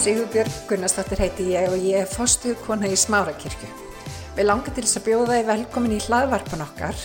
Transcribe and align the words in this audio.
Sigurbjörg 0.00 0.52
Gunnarsdóttir 0.64 1.20
heiti 1.20 1.44
ég 1.50 1.66
og 1.68 1.82
ég 1.84 1.98
er 2.00 2.06
fostu 2.08 2.54
kona 2.64 2.88
í 2.88 2.94
Smárakirkju. 2.96 3.66
Við 4.32 4.46
langar 4.46 4.72
til 4.72 4.84
þess 4.86 4.96
að 4.96 5.08
bjóða 5.10 5.34
þið 5.34 5.48
velkomin 5.50 5.92
í 5.92 5.98
hlaðvarpan 6.06 6.62
okkar 6.64 7.00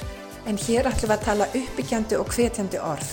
en 0.48 0.60
hér 0.64 0.88
ætlum 0.88 1.10
við 1.12 1.16
að 1.18 1.26
tala 1.26 1.48
uppbyggjandi 1.60 2.20
og 2.22 2.30
hvetjandi 2.32 2.80
orð. 2.80 3.10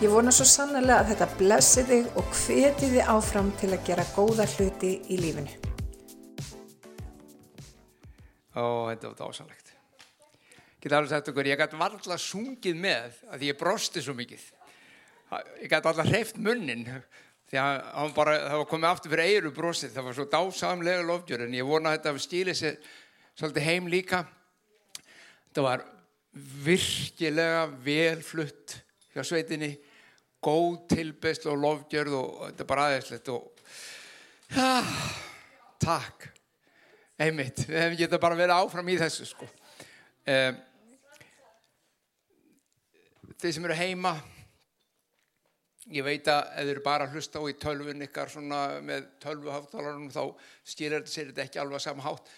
Ég 0.00 0.14
vona 0.14 0.32
svo 0.32 0.46
sannlega 0.48 1.02
að 1.02 1.10
þetta 1.10 1.26
blessi 1.42 1.84
þig 1.90 2.16
og 2.22 2.30
hveti 2.38 2.88
þið 2.94 3.10
áfram 3.12 3.50
til 3.60 3.68
að 3.74 3.82
gera 3.90 4.06
góða 4.14 4.46
hluti 4.54 4.92
í 5.04 5.18
lífinu. 5.20 5.52
Ó, 8.56 8.88
þetta 8.94 9.10
var 9.10 9.18
dásanlegt. 9.18 9.74
Get 10.80 10.96
alveg 10.96 11.12
sagt 11.12 11.28
okkur, 11.34 11.50
ég 11.52 11.60
gæti 11.60 11.82
varla 11.82 12.16
sungið 12.16 12.80
með 12.80 13.20
að 13.28 13.44
ég 13.50 13.60
brosti 13.60 14.00
svo 14.00 14.16
mikið. 14.16 14.48
Ég 15.60 15.68
gæti 15.68 15.92
alltaf 15.92 16.08
hreift 16.08 16.40
munnin 16.40 16.88
því 17.52 17.60
að 17.60 18.12
bara, 18.16 18.34
það 18.48 18.60
var 18.62 18.68
komið 18.70 18.88
aftur 18.88 19.12
fyrir 19.12 19.28
eiru 19.28 19.50
brosið. 19.52 19.90
Það 19.92 20.06
var 20.06 20.14
svo 20.16 20.24
dásamlega 20.32 21.02
lofgjör 21.04 21.42
en 21.44 21.56
ég 21.58 21.66
vona 21.68 21.90
að 21.90 21.98
þetta 21.98 22.22
stíli 22.24 22.54
sér 22.56 22.78
svolítið 23.36 23.66
heim 23.66 23.90
líka. 23.92 24.22
Þetta 25.50 25.64
var 25.66 25.82
virkilega 26.64 27.66
velflutt 27.84 28.78
hjá 29.12 29.20
sveitinni, 29.28 29.74
góð 30.40 30.78
tilbæslu 30.94 31.52
og 31.52 31.60
lofgjörð 31.60 32.16
og 32.16 32.30
þetta 32.46 32.64
er 32.64 32.70
bara 32.72 32.88
aðeinslegt 32.88 33.28
og 33.34 33.50
ja, 34.56 34.70
takk. 35.84 36.30
Einmitt, 37.20 37.66
við 37.68 37.82
hefum 37.82 38.00
getað 38.00 38.24
bara 38.24 38.38
verið 38.40 38.62
áfram 38.64 38.88
í 38.88 38.96
þessu 38.96 39.28
sko. 39.28 39.44
Um, 40.24 40.56
þeir 43.36 43.54
sem 43.58 43.68
eru 43.68 43.76
heima, 43.76 44.16
ég 45.90 46.04
veit 46.06 46.28
að 46.30 46.42
ef 46.46 46.62
þeir 46.62 46.72
eru 46.76 46.84
bara 46.84 47.06
að 47.06 47.16
hlusta 47.16 47.42
á 47.42 47.44
í 47.50 47.56
tölvun 47.58 48.06
ykkar 48.06 48.30
svona 48.30 48.60
með 48.84 49.08
tölvuhaftalarunum 49.24 50.12
þá 50.14 50.22
stýrir 50.62 51.06
þetta 51.08 51.46
ekki 51.46 51.62
alveg 51.62 51.82
sama 51.82 52.06
hátt. 52.06 52.30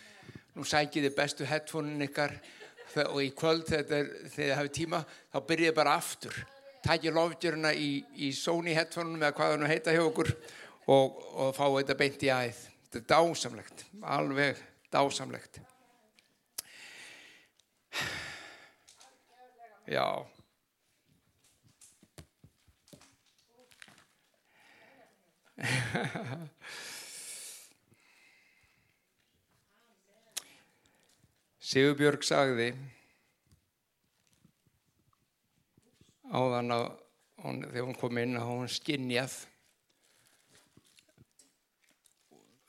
Nú 0.54 0.64
sækir 0.64 1.04
þið 1.04 1.16
bestu 1.18 1.48
headphone-in 1.48 2.06
ykkar 2.06 2.36
og 3.10 3.20
í 3.20 3.30
kvöld 3.36 3.66
þegar 3.68 4.10
þið 4.32 4.52
hafið 4.54 4.74
tíma 4.78 5.02
þá 5.04 5.38
byrjið 5.48 5.76
bara 5.76 5.96
aftur. 5.98 6.36
Tækir 6.84 7.16
lofgjöruna 7.16 7.72
í, 7.74 8.04
í 8.16 8.30
Sony 8.36 8.74
headphone-unum 8.76 9.22
eða 9.24 9.36
hvað 9.36 9.56
hann 9.56 9.70
heita 9.72 9.94
hjá 9.94 10.04
okkur 10.04 10.30
og, 10.86 11.20
og 11.34 11.54
fáið 11.56 11.78
þetta 11.82 11.98
beint 12.00 12.24
í 12.24 12.32
æð. 12.32 12.62
Þetta 12.84 13.00
er 13.00 13.06
dásamlegt, 13.10 13.86
alveg 14.14 14.60
dásamlegt. 14.94 15.60
Já. 19.90 20.33
Sigurbjörg 31.64 32.24
sagði 32.26 32.74
áðan 36.34 36.74
að 36.74 36.86
hún, 37.44 37.62
þegar 37.68 37.86
hún 37.86 37.98
kom 38.00 38.18
inn 38.18 38.34
að 38.40 38.48
hún 38.50 38.66
skinnjað 38.72 39.32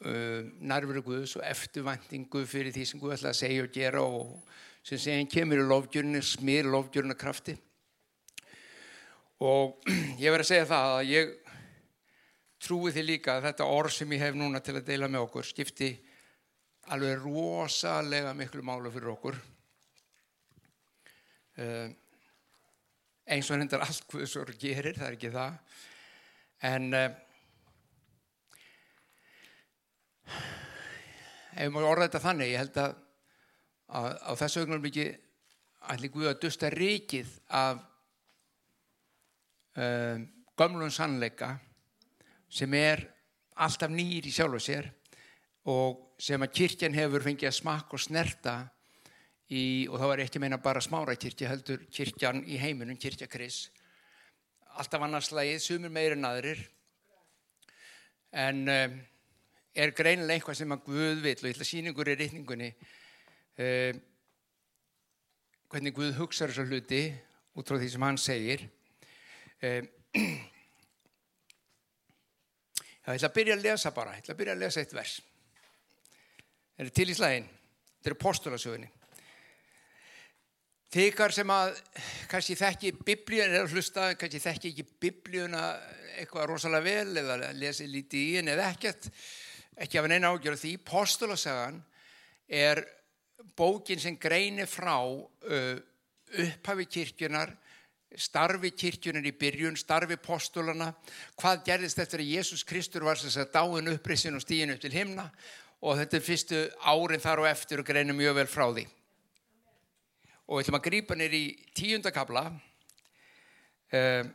uh, 0.05 0.45
nærveru 0.61 1.01
Guðs 1.07 1.33
og 1.39 1.43
eftirvæntingu 1.47 2.45
fyrir 2.49 2.69
því 2.75 2.83
sem 2.85 3.01
Guð 3.01 3.15
ætlaði 3.17 3.33
að 3.33 3.41
segja 3.41 3.65
og 3.65 3.71
gera 3.79 4.01
og 4.05 4.25
sem 4.85 5.01
segja 5.01 5.31
kemur 5.33 5.57
í 5.63 5.65
lofgjörnu, 5.65 6.21
smýr 6.21 6.69
lofgjörnu 6.69 7.17
krafti. 7.17 7.57
Og 9.41 9.81
ég 10.21 10.29
verði 10.29 10.45
að 10.45 10.51
segja 10.51 10.69
það 10.69 10.85
að 10.99 11.09
ég 11.15 11.25
trúi 12.65 12.93
því 12.93 13.03
líka 13.05 13.37
að 13.37 13.49
þetta 13.49 13.67
orð 13.69 13.93
sem 13.95 14.15
ég 14.15 14.23
hef 14.25 14.37
núna 14.37 14.61
til 14.63 14.75
að 14.77 14.87
deila 14.89 15.09
með 15.11 15.27
okkur 15.27 15.45
skipti 15.47 15.91
alveg 16.93 17.21
rosalega 17.23 18.33
miklu 18.37 18.63
málu 18.65 18.91
fyrir 18.93 19.13
okkur. 19.13 19.37
Uh, 21.55 21.87
eins 23.31 23.49
og 23.49 23.61
hendar 23.61 23.85
allt 23.85 24.05
hvað 24.11 24.25
svo 24.29 24.43
gerir, 24.59 24.97
það 24.97 25.07
er 25.07 25.17
ekki 25.17 25.31
það. 25.33 25.59
En 26.69 26.89
uh, 26.93 27.07
ef 31.55 31.71
maður 31.71 31.91
orða 31.91 32.07
þetta 32.09 32.23
þannig 32.25 32.51
ég 32.51 32.63
held 32.63 32.81
að 32.83 33.01
á 33.85 34.31
þessu 34.41 34.63
augnum 34.63 34.87
ekki 34.89 35.05
allir 35.93 36.11
Guð 36.13 36.31
að 36.31 36.39
dusta 36.41 36.71
ríkið 36.73 37.29
af 37.53 37.83
uh, 39.77 40.17
gömlun 40.57 40.93
sannleika 40.93 41.55
sem 42.55 42.73
er 42.79 43.03
alltaf 43.55 43.91
nýr 43.91 44.27
í 44.27 44.33
sjálf 44.33 44.59
og 44.59 44.63
sér 44.63 44.87
og 45.71 46.01
sem 46.21 46.41
að 46.41 46.53
kirkjan 46.55 46.95
hefur 46.95 47.23
fengið 47.25 47.49
að 47.49 47.57
smakka 47.57 47.97
og 47.97 48.03
snerta 48.03 48.55
í, 49.49 49.87
og 49.89 49.97
þá 49.99 50.05
er 50.11 50.23
ekki 50.25 50.41
meina 50.41 50.59
bara 50.61 50.83
smára 50.83 51.17
kirkja 51.19 51.49
heldur 51.51 51.83
kirkjan 51.91 52.43
í 52.45 52.59
heiminum, 52.61 52.97
kirkja 52.97 53.27
Kris. 53.29 53.65
Alltaf 54.75 55.03
annarslægið, 55.05 55.59
sumir 55.63 55.93
meir 55.93 56.15
en 56.15 56.27
aðrir. 56.27 56.61
En 58.35 58.63
um, 58.71 58.97
er 59.75 59.93
greinilega 59.95 60.39
eitthvað 60.39 60.59
sem 60.61 60.75
að 60.75 60.83
Guð 60.87 61.21
vil 61.23 61.35
og 61.35 61.47
ég 61.47 61.55
ætla 61.55 61.65
að 61.65 61.71
sína 61.71 61.91
ykkur 61.91 62.11
í 62.11 62.17
reyningunni 62.19 62.71
um, 62.71 64.01
hvernig 65.71 65.95
Guð 65.95 66.17
hugsa 66.19 66.49
þessu 66.49 66.67
hluti 66.69 67.05
út 67.55 67.69
frá 67.69 67.79
því 67.79 67.93
sem 67.93 68.05
hann 68.05 68.19
segir. 68.21 68.67
Um, 69.63 69.89
ég 73.13 73.19
ætla 73.19 73.29
að 73.29 73.37
byrja 73.37 73.55
að 73.55 73.65
lesa 73.67 73.91
bara, 73.93 74.15
ég 74.15 74.23
ætla 74.23 74.33
að 74.33 74.41
byrja 74.41 74.55
að 74.55 74.61
lesa 74.63 74.81
eitt 74.81 74.93
vers. 74.97 75.15
Það 76.75 76.85
er 76.85 76.93
til 76.99 77.07
í 77.09 77.17
slægin, 77.17 77.49
þetta 77.99 78.11
er 78.11 78.21
postulasögunni. 78.25 78.91
Þykar 80.95 81.33
sem 81.35 81.51
að 81.51 81.73
kannski 82.31 82.55
þekki 82.55 82.91
biblíun, 83.03 83.51
er 83.51 83.65
að 83.65 83.73
hlusta, 83.75 84.11
kannski 84.19 84.39
þekki 84.39 84.71
ekki 84.71 84.85
biblíuna 85.03 85.63
eitthvað 86.15 86.47
rosalega 86.51 86.85
vel 86.85 87.19
eða 87.19 87.49
lesi 87.57 87.87
lítið 87.91 88.21
í 88.21 88.35
henni 88.37 88.53
eða 88.53 88.69
ekkert, 88.71 89.09
ekki 89.75 89.99
af 89.99 90.07
eina 90.07 90.31
ágjörð 90.31 90.61
því. 90.61 90.71
Postulasagan 90.87 91.81
er 92.47 92.79
bókin 93.59 93.99
sem 93.99 94.15
greinir 94.21 94.69
frá 94.71 94.95
uh, 95.03 95.75
upphafi 96.31 96.87
kirkjunar, 96.91 97.51
starfi 98.19 98.71
kirkjunar 98.75 99.25
í 99.25 99.33
byrjun, 99.35 99.77
starfi 99.79 100.17
postulana, 100.21 100.91
hvað 101.39 101.63
gerðist 101.67 101.99
eftir 101.99 102.23
að 102.23 102.31
Jésús 102.35 102.63
Kristur 102.67 103.05
var 103.07 103.19
þess 103.19 103.39
að 103.41 103.51
dáin 103.55 103.91
upprisin 103.93 104.37
og 104.37 104.43
stíðin 104.43 104.75
upp 104.75 104.83
til 104.83 104.93
himna? 104.95 105.29
Og 105.85 105.99
þetta 105.99 106.17
er 106.17 106.25
fyrstu 106.25 106.61
árin 106.87 107.23
þar 107.23 107.43
og 107.43 107.49
eftir 107.49 107.81
og 107.81 107.87
greinir 107.87 108.17
mjög 108.17 108.39
vel 108.39 108.47
frá 108.49 108.65
því. 108.69 108.85
Og 110.45 110.57
við 110.57 110.65
ætlum 110.65 110.79
að 110.79 110.85
grípa 110.87 111.17
nýr 111.17 111.35
í 111.35 111.45
tíundakabla 111.77 112.43
um, 112.53 114.31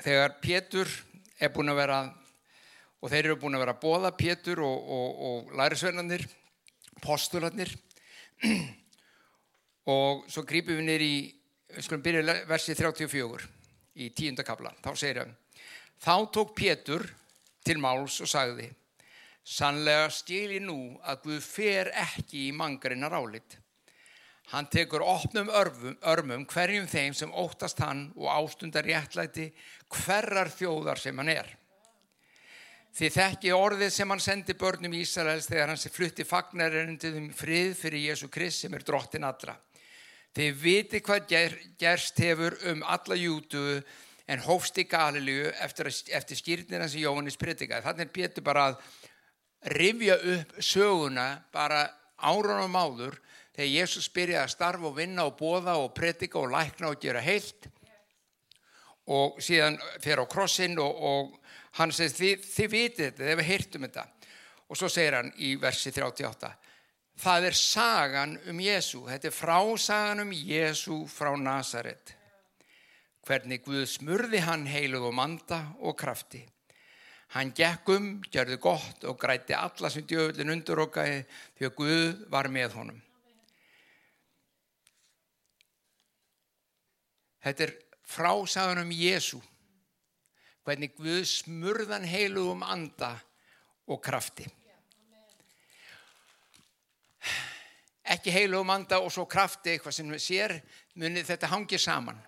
þegar 0.00 0.36
Pétur 0.42 0.90
er 1.38 1.52
búin 1.54 1.72
að 1.72 1.80
vera, 1.82 1.98
og 3.02 3.12
þeir 3.12 3.28
eru 3.28 3.40
búin 3.42 3.58
að 3.58 3.66
vera 3.66 3.74
að 3.76 3.82
bóða 3.82 4.14
Pétur 4.16 4.62
og, 4.64 4.90
og, 4.96 5.22
og 5.28 5.54
lærisveinarnir, 5.58 6.26
postularnir. 7.04 7.74
Og 9.84 10.22
svo 10.32 10.40
grípum 10.48 10.78
við 10.78 10.86
nýr 10.86 11.02
í 11.04 11.16
við 11.74 11.86
skulum 11.86 12.04
byrja 12.04 12.38
versið 12.48 12.80
34 12.84 13.50
í 13.94 14.08
tíundakabla, 14.14 14.74
þá 14.82 14.90
segir 14.94 15.22
hann 15.22 15.34
þá 16.02 16.14
tók 16.34 16.54
Pétur 16.58 17.06
til 17.64 17.78
máls 17.82 18.20
og 18.24 18.30
sagði 18.30 18.70
sannlega 19.44 20.08
stíli 20.12 20.62
nú 20.62 20.96
að 21.04 21.26
Guð 21.26 21.44
fer 21.44 21.92
ekki 22.06 22.48
í 22.48 22.56
mangarinnar 22.56 23.14
álit 23.18 23.58
hann 24.52 24.68
tekur 24.70 25.04
opnum 25.04 25.48
örfum, 25.48 25.96
örmum 26.02 26.46
hverjum 26.48 26.86
þeim 26.90 27.14
sem 27.16 27.32
óttast 27.32 27.80
hann 27.80 28.06
og 28.16 28.28
ástundar 28.32 28.84
réttlæti 28.84 29.50
hverjar 29.94 30.50
þjóðar 30.52 31.00
sem 31.00 31.18
hann 31.18 31.32
er. 31.32 31.46
Því 32.94 33.08
þekki 33.10 33.54
orðið 33.56 33.90
sem 33.90 34.10
hann 34.10 34.22
sendi 34.22 34.54
börnum 34.58 34.92
Ísraels 34.94 35.48
þegar 35.50 35.72
hann 35.72 35.80
sé 35.80 35.90
flutti 35.90 36.26
fagnarerindið 36.28 37.16
um 37.18 37.30
frið 37.34 37.72
fyrir 37.78 38.10
Jésu 38.10 38.28
Krist 38.30 38.62
sem 38.62 38.76
er 38.76 38.84
drottin 38.86 39.26
allra 39.26 39.56
Þið 40.34 40.56
viti 40.58 41.00
hvað 41.04 41.28
ger, 41.30 41.52
gerst 41.78 42.18
hefur 42.18 42.56
um 42.70 42.82
alla 42.90 43.16
jútu 43.18 43.82
en 44.26 44.40
hófst 44.42 44.78
í 44.82 44.86
Galilíu 44.88 45.52
eftir, 45.62 45.90
eftir 46.16 46.40
skýrnina 46.40 46.88
sem 46.88 47.04
Jóhannes 47.04 47.38
predikaði. 47.38 47.84
Þannig 47.84 48.06
er 48.08 48.14
Pétur 48.16 48.46
bara 48.46 48.64
að 48.70 48.80
rifja 49.74 50.16
upp 50.34 50.56
söguna 50.58 51.28
bara 51.54 51.84
árunum 52.18 52.74
áður 52.74 53.20
þegar 53.54 53.70
Jésús 53.70 54.10
byrjaði 54.10 54.42
að 54.42 54.52
starfa 54.56 54.90
og 54.90 54.98
vinna 54.98 55.28
og 55.28 55.38
bóða 55.38 55.76
og 55.80 55.94
predika 55.94 56.40
og 56.40 56.50
lækna 56.52 56.90
og 56.90 57.00
gera 57.00 57.22
heilt 57.22 57.68
og 59.14 59.38
síðan 59.44 59.76
fer 60.02 60.18
á 60.20 60.24
krossin 60.26 60.78
og, 60.80 60.98
og 60.98 61.78
hann 61.78 61.92
segir 61.92 62.14
þið, 62.16 62.46
þið 62.48 62.70
vitið 62.74 63.04
þetta, 63.04 63.22
þið 63.22 63.32
hefur 63.32 63.48
heyrt 63.50 63.76
um 63.76 63.86
þetta 63.86 64.06
og 64.64 64.80
svo 64.80 64.90
segir 64.90 65.18
hann 65.18 65.32
í 65.38 65.54
versi 65.60 65.92
38 65.92 66.52
Það 67.20 67.46
er 67.48 67.56
sagan 67.56 68.34
um 68.50 68.58
Jésu. 68.60 69.04
Þetta 69.06 69.30
er 69.30 69.34
frásagan 69.34 70.24
um 70.24 70.32
Jésu 70.34 71.04
frá 71.10 71.30
Nazaret. 71.38 72.14
Hvernig 73.24 73.62
Guð 73.64 73.86
smurði 73.88 74.42
hann 74.44 74.66
heiluð 74.68 75.08
og 75.08 75.14
manda 75.16 75.60
og 75.80 75.96
krafti. 75.96 76.42
Hann 77.34 77.54
gekk 77.56 77.88
um, 77.94 78.08
gerði 78.30 78.58
gott 78.62 79.06
og 79.08 79.16
grætti 79.18 79.56
alla 79.56 79.88
sem 79.90 80.04
djöfullin 80.06 80.52
undurokaði 80.54 81.22
því 81.56 81.66
að 81.66 81.76
Guð 81.78 82.04
var 82.30 82.50
með 82.52 82.76
honum. 82.78 83.00
Þetta 87.44 87.66
er 87.66 87.72
frásagan 88.08 88.82
um 88.84 88.92
Jésu, 88.94 89.40
hvernig 90.64 90.94
Guð 90.96 91.24
smurðan 91.28 92.06
heilu 92.08 92.46
um 92.52 92.62
anda 92.64 93.14
og 93.88 94.00
krafti. 94.04 94.46
Ekki 98.04 98.32
heilu 98.34 98.60
um 98.60 98.70
anda 98.70 98.98
og 99.00 99.12
svo 99.12 99.24
krafti 99.24 99.72
eitthvað 99.72 99.96
sem 99.96 100.14
sér, 100.20 100.58
munið 101.00 101.30
þetta 101.30 101.52
hangið 101.54 101.80
saman. 101.80 102.18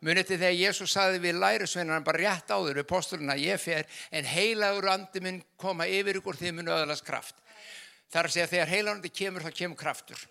Munið 0.00 0.30
til 0.30 0.38
þegar 0.40 0.56
Jésús 0.56 0.92
saði 0.94 1.18
við 1.20 1.36
lærisveinar 1.42 2.04
bara 2.04 2.22
rétt 2.22 2.48
áður 2.48 2.80
við 2.80 2.86
postulina 2.88 3.36
ég 3.36 3.60
fer 3.60 3.84
en 4.10 4.24
heilagur 4.24 4.88
andi 4.88 5.20
minn 5.20 5.42
koma 5.60 5.84
yfir 5.84 6.22
ykkur 6.22 6.38
því 6.40 6.54
munu 6.56 6.72
öðalast 6.72 7.04
kraft. 7.04 7.36
Það 8.08 8.20
er 8.20 8.28
að 8.28 8.32
segja 8.32 8.46
að 8.46 8.54
þegar 8.54 8.72
heilagur 8.72 9.12
kemur 9.18 9.44
þá 9.44 9.50
kemur 9.58 9.80
kraftur. 9.82 10.22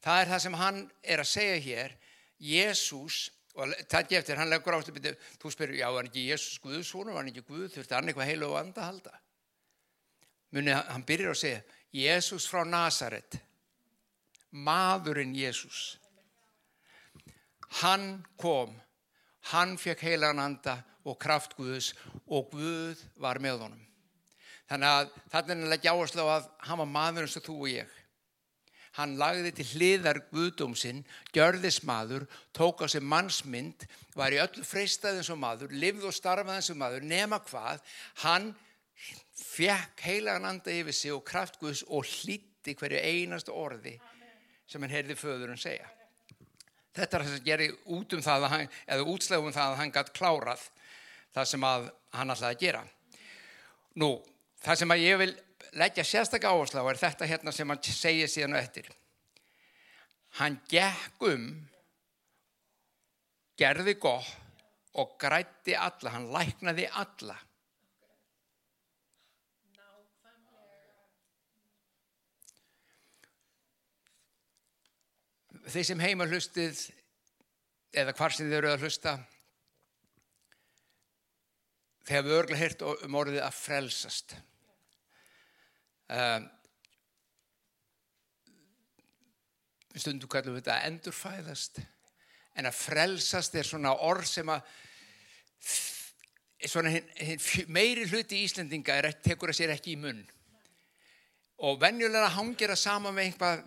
Það 0.00 0.22
er 0.22 0.32
það 0.32 0.42
sem 0.46 0.56
hann 0.56 0.80
er 1.04 1.20
að 1.20 1.28
segja 1.28 1.60
hér. 1.66 1.96
Jésús, 2.40 3.18
og 3.52 3.74
það 3.92 4.08
geftir, 4.14 4.40
hann 4.40 4.48
leggur 4.48 4.78
áttu 4.78 4.94
byrju, 4.96 5.12
þú 5.42 5.52
spyrir, 5.52 5.76
já, 5.82 5.90
var 5.92 6.08
ekki 6.08 6.24
Jésús 6.30 6.56
Guðsvonur, 6.64 7.12
var 7.18 7.28
ekki 7.28 7.44
Guð, 7.44 7.66
þurfti 7.74 7.96
hann 7.98 8.08
eitthvað 8.08 8.30
heilagur 8.30 8.62
anda 8.62 8.80
að 8.80 8.88
halda? 8.88 9.20
Munið, 10.56 10.78
hann 10.94 11.04
byrjar 11.06 11.34
að 11.34 11.40
segja, 11.42 11.60
Jésús 12.00 12.46
frá 12.48 12.64
Nazaret, 12.64 13.36
maðurinn 14.50 15.34
Jésús 15.36 16.00
hann 17.78 18.24
kom, 18.40 18.74
hann 19.52 19.76
fekk 19.78 20.02
heilan 20.08 20.42
anda 20.42 20.80
og 21.06 21.18
kraft 21.22 21.56
Guðs 21.58 21.92
og 22.26 22.50
Guð 22.52 23.00
var 23.20 23.40
með 23.42 23.64
honum. 23.64 23.86
Þannig 24.70 24.90
að 24.90 25.08
þetta 25.32 25.40
er 25.40 25.58
nefnilega 25.58 25.94
á 25.94 26.26
að 26.36 26.50
hann 26.66 26.80
var 26.82 26.90
maður 26.90 27.26
eins 27.26 27.38
og 27.38 27.46
þú 27.46 27.56
og 27.56 27.72
ég. 27.72 27.96
Hann 28.98 29.14
lagði 29.18 29.52
til 29.54 29.66
hliðar 29.70 30.18
Guðdómsinn, 30.32 31.04
gjörðis 31.34 31.78
maður, 31.86 32.26
tók 32.52 32.82
á 32.82 32.86
sig 32.90 33.04
mannsmynd, 33.06 33.86
var 34.18 34.34
í 34.34 34.40
öllu 34.42 34.66
freistað 34.66 35.20
eins 35.20 35.30
og 35.30 35.38
maður, 35.38 35.70
livð 35.70 36.08
og 36.10 36.14
starfað 36.14 36.58
eins 36.58 36.70
og 36.74 36.80
maður, 36.82 37.06
nema 37.06 37.38
hvað, 37.46 37.82
hann 38.26 38.50
fekk 39.40 40.02
heilagan 40.04 40.50
anda 40.50 40.74
yfir 40.74 40.94
sig 40.94 41.14
og 41.14 41.22
kraft 41.26 41.60
Guðs 41.62 41.84
og 41.86 42.02
hlíti 42.04 42.74
hverju 42.76 42.98
einastu 42.98 43.54
orði 43.54 43.94
sem 44.70 44.82
hann 44.84 44.94
heyrði 44.94 45.16
föðurinn 45.18 45.60
segja. 45.60 45.88
Þetta 46.94 47.16
er 47.16 47.24
það 47.24 47.34
sem 47.34 47.46
gerir 47.46 47.76
út 47.94 48.14
um 48.16 48.22
það, 48.22 48.46
hann, 48.52 48.68
eða 48.86 49.06
útslegum 49.12 49.54
það 49.54 49.72
að 49.72 49.80
hann 49.80 49.92
gætt 49.94 50.12
klárað 50.16 50.64
það 51.34 51.50
sem 51.50 51.66
hann 51.66 52.34
ætlaði 52.34 52.56
að 52.56 52.64
gera. 52.64 52.82
Nú, 54.02 54.10
það 54.62 54.80
sem 54.80 54.94
að 54.94 55.04
ég 55.04 55.20
vil 55.20 55.30
leggja 55.78 56.06
sérstaklega 56.06 56.54
áherslu 56.54 56.82
á 56.82 56.90
er 56.90 57.00
þetta 57.00 57.28
hérna 57.30 57.54
sem 57.54 57.70
hann 57.70 57.82
segir 57.86 58.30
síðan 58.30 58.56
og 58.56 58.62
eftir. 58.62 58.90
Hann 60.38 60.58
gekk 60.70 61.26
um, 61.26 61.46
gerði 63.58 63.96
gott 64.02 64.36
og 64.98 65.14
grætti 65.22 65.76
alla, 65.78 66.14
hann 66.16 66.30
læknaði 66.34 66.88
alla. 66.98 67.36
Þeir 75.74 75.86
sem 75.90 76.02
heima 76.02 76.26
hlustið 76.28 76.80
eða 78.00 78.14
hvar 78.16 78.34
sem 78.34 78.48
þið 78.48 78.58
eru 78.60 78.70
að 78.70 78.86
hlusta 78.86 79.16
þegar 82.06 82.26
við 82.26 82.38
örglega 82.38 82.62
hirt 82.62 82.84
um 82.90 83.18
orðið 83.20 83.44
að 83.44 83.58
frelsast. 83.58 84.34
Um, 86.10 86.48
stundum 89.94 90.30
kallum 90.30 90.56
við 90.56 90.64
þetta 90.64 90.76
að 90.76 90.86
endurfæðast 90.90 91.80
en 92.58 92.66
að 92.66 92.78
frelsast 92.78 93.54
er 93.58 93.66
svona 93.66 93.94
orð 94.06 94.26
sem 94.30 94.50
að 94.50 94.66
svona 96.66 96.92
hin, 96.92 97.06
hin, 97.16 97.40
meiri 97.72 98.06
hluti 98.10 98.40
í 98.40 98.46
Íslandinga 98.48 98.96
er, 98.98 99.10
tekur 99.22 99.52
að 99.52 99.60
sér 99.60 99.74
ekki 99.74 99.94
í 99.94 100.00
munn. 100.00 100.22
Og 101.66 101.78
venjulega 101.80 102.32
hangir 102.34 102.72
að 102.72 102.82
sama 102.82 103.12
með 103.12 103.28
einhvað 103.30 103.62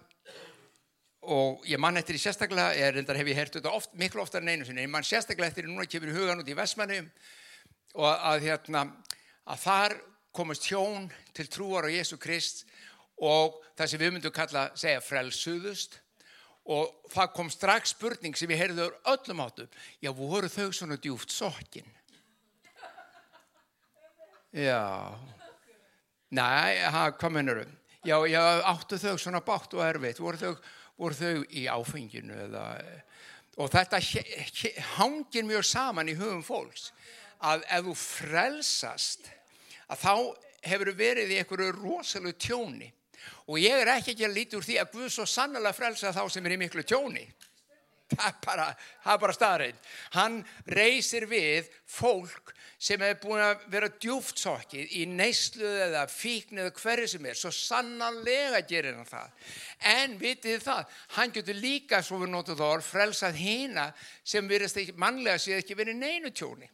og 1.23 1.63
ég 1.67 1.79
mann 1.79 1.97
eftir 1.99 2.17
í 2.17 2.21
sérstaklega, 2.21 2.73
ég 2.75 2.93
reyndar 2.95 3.17
hef 3.19 3.29
ég 3.31 3.37
hert 3.37 3.55
þetta 3.55 3.71
oft, 3.71 3.93
miklu 3.99 4.23
oftar 4.23 4.43
en 4.43 4.51
einu 4.51 4.67
sinni, 4.67 4.83
ég 4.83 4.91
mann 4.91 5.05
sérstaklega 5.07 5.51
eftir 5.51 5.67
núna 5.69 5.87
kemur 5.87 6.11
í 6.11 6.15
hugan 6.17 6.41
út 6.43 6.49
í 6.51 6.57
Vestmanni 6.57 6.99
og 7.95 8.07
að, 8.09 8.47
hérna, 8.47 8.85
að 9.47 9.61
þar 9.63 9.97
komast 10.35 10.67
hjón 10.67 11.09
til 11.35 11.47
trúar 11.51 11.87
á 11.87 11.93
Jésu 11.93 12.17
Krist 12.19 12.65
og 13.21 13.59
það 13.77 13.91
sem 13.91 14.01
við 14.01 14.15
myndum 14.15 14.33
kalla 14.35 14.65
segja 14.75 15.03
frelsuðust. 15.03 15.99
Og 16.63 16.87
það 17.11 17.31
kom 17.35 17.49
strax 17.51 17.91
spurning 17.91 18.37
sem 18.39 18.51
ég 18.53 18.61
heyrði 18.61 18.85
öllum 19.11 19.41
áttum, 19.43 19.67
já 19.99 20.09
voru 20.15 20.47
þau 20.47 20.71
svona 20.71 20.95
djúft 20.95 21.31
sokkin? 21.35 21.87
Já. 24.55 25.11
Næ, 26.31 26.47
hvað 27.19 27.33
mennur 27.35 27.65
þau 27.65 27.73
já, 28.03 28.17
já, 28.27 28.41
áttu 28.67 28.99
þau 28.99 29.17
svona 29.19 29.41
bátt 29.43 29.73
og 29.77 29.83
erfitt? 29.85 30.21
Voru 30.21 30.39
þau 30.39 30.55
voru 30.99 31.17
þau 31.17 31.43
í 31.49 31.65
áfenginu 31.71 32.37
eða, 32.47 32.63
og 33.57 33.69
þetta 33.73 34.01
hangir 34.97 35.47
mjög 35.47 35.65
saman 35.67 36.11
í 36.11 36.17
hugum 36.17 36.43
fólks 36.45 36.91
að 37.43 37.65
ef 37.67 37.87
þú 37.87 37.95
frelsast 37.99 39.29
að 39.91 40.03
þá 40.03 40.13
hefur 40.63 40.93
verið 40.95 41.33
í 41.33 41.39
einhverju 41.41 41.73
rosalega 41.75 42.39
tjóni. 42.39 42.89
Og 43.51 43.59
ég 43.59 43.81
er 43.81 43.91
ekki 43.97 44.13
ekki 44.13 44.27
að 44.27 44.37
líti 44.37 44.57
úr 44.57 44.65
því 44.65 44.77
að 44.79 44.93
Guð 44.95 45.09
svo 45.11 45.25
sannlega 45.27 45.75
frelsa 45.75 46.13
þá 46.15 46.23
sem 46.31 46.45
er 46.47 46.55
í 46.55 46.59
miklu 46.61 46.83
tjóni. 46.87 47.25
Það 48.13 48.27
er 48.27 48.39
bara, 48.43 48.65
bara 49.19 49.33
staðrænt 49.35 49.87
hann 50.13 50.41
reysir 50.69 51.25
við 51.29 51.69
fólk 51.89 52.53
sem 52.83 52.99
hefur 52.99 53.29
búin 53.29 53.41
að 53.45 53.61
vera 53.71 53.87
djúftsokkið 53.95 54.95
í 54.99 55.05
neyslu 55.07 55.69
eða 55.85 56.03
fíkn 56.11 56.59
eða 56.59 56.73
hverju 56.75 57.07
sem 57.13 57.27
er, 57.29 57.37
svo 57.39 57.51
sannanlega 57.55 58.59
gerir 58.67 58.97
hann 58.97 59.07
það. 59.07 59.29
En 59.93 60.17
vitið 60.19 60.65
það, 60.65 60.97
hann 61.15 61.35
getur 61.37 61.59
líka, 61.63 62.01
svo 62.03 62.19
við 62.19 62.33
notum 62.33 62.59
þá, 62.59 62.83
frelsað 62.83 63.39
hýna 63.39 63.85
sem 64.19 64.49
verist 64.51 64.79
ekki, 64.81 64.97
mannlega 64.99 65.39
séð 65.39 65.61
ekki 65.61 65.77
verið 65.79 66.01
neinu 66.01 66.33
tjóni. 66.35 66.67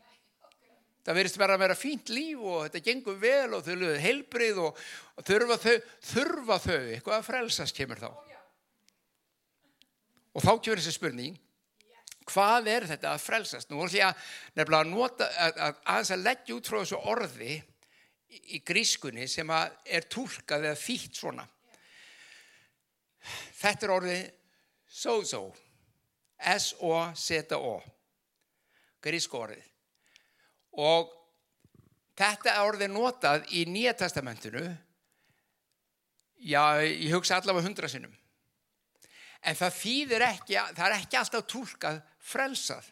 Það 1.06 1.20
verist 1.22 1.38
bara 1.42 1.56
að 1.56 1.64
vera 1.64 1.78
fínt 1.78 2.10
líf 2.14 2.42
og 2.42 2.66
þetta 2.66 2.82
gengur 2.86 3.22
vel 3.22 3.54
og 3.58 3.62
þau 3.66 3.76
lögðu 3.76 4.02
heilbrið 4.04 4.64
og, 4.66 4.82
og 5.14 5.28
þurfa 5.30 5.60
þau, 5.62 5.78
þurfa 6.10 6.58
þau, 6.66 6.80
eitthvað 6.80 7.20
að 7.20 7.30
frelsast 7.30 7.78
kemur 7.78 8.02
þá. 8.02 8.10
Og 10.34 10.46
þá 10.46 10.52
kemur 10.58 10.82
þessi 10.82 10.96
spurning, 10.98 11.38
hvað 12.30 12.70
er 12.72 12.88
þetta 12.90 13.14
að 13.14 13.24
frelsast? 13.26 13.70
Nú 13.70 13.82
voru 13.82 13.94
því 13.94 14.02
að 14.06 14.26
nefnilega 14.56 14.86
að 14.86 14.92
nota, 14.94 15.30
að, 15.46 15.62
að, 15.68 15.80
aðeins 15.94 16.12
að 16.16 16.26
leggja 16.26 16.58
út 16.58 16.70
frá 16.70 16.80
þessu 16.80 17.00
orði 17.14 17.54
í, 17.56 17.62
í 18.56 18.60
grískunni 18.66 19.28
sem 19.30 19.54
er 19.54 20.10
tólkað 20.12 20.70
eða 20.70 20.82
þýtt 20.84 21.22
svona. 21.22 21.48
Þetta 23.60 23.88
er 23.88 23.96
orðið 23.96 24.22
sozo, 24.90 25.42
S-O-Z-O, 26.56 27.74
grísku 29.04 29.40
orðið. 29.40 29.66
Og 30.80 31.12
þetta 32.20 32.62
orðið 32.64 32.94
notað 32.94 33.50
í 33.58 33.66
Nýja 33.68 33.96
testamentinu, 34.00 34.64
já, 36.40 36.64
ég 36.86 37.12
hugsa 37.16 37.40
allavega 37.40 37.68
hundra 37.68 37.92
sinnum. 37.92 38.16
En 39.40 39.56
það 39.56 39.78
þýðir 39.80 40.26
ekki, 40.28 40.58
það 40.76 40.86
er 40.86 40.96
ekki 40.98 41.20
alltaf 41.20 41.46
tólkað 41.48 42.02
frelsað. 42.32 42.90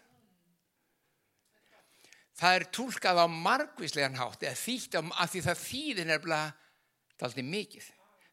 Það 2.38 2.56
er 2.56 2.66
tólkað 2.78 3.20
á 3.20 3.26
margvíslegan 3.28 4.18
hátt 4.20 4.44
eða 4.46 4.60
þýtt 4.62 4.98
af 5.02 5.32
því 5.34 5.44
það 5.48 5.64
þýðir 5.64 6.10
nefnilega 6.12 6.52
alltaf 7.18 7.48
mikið. 7.52 7.88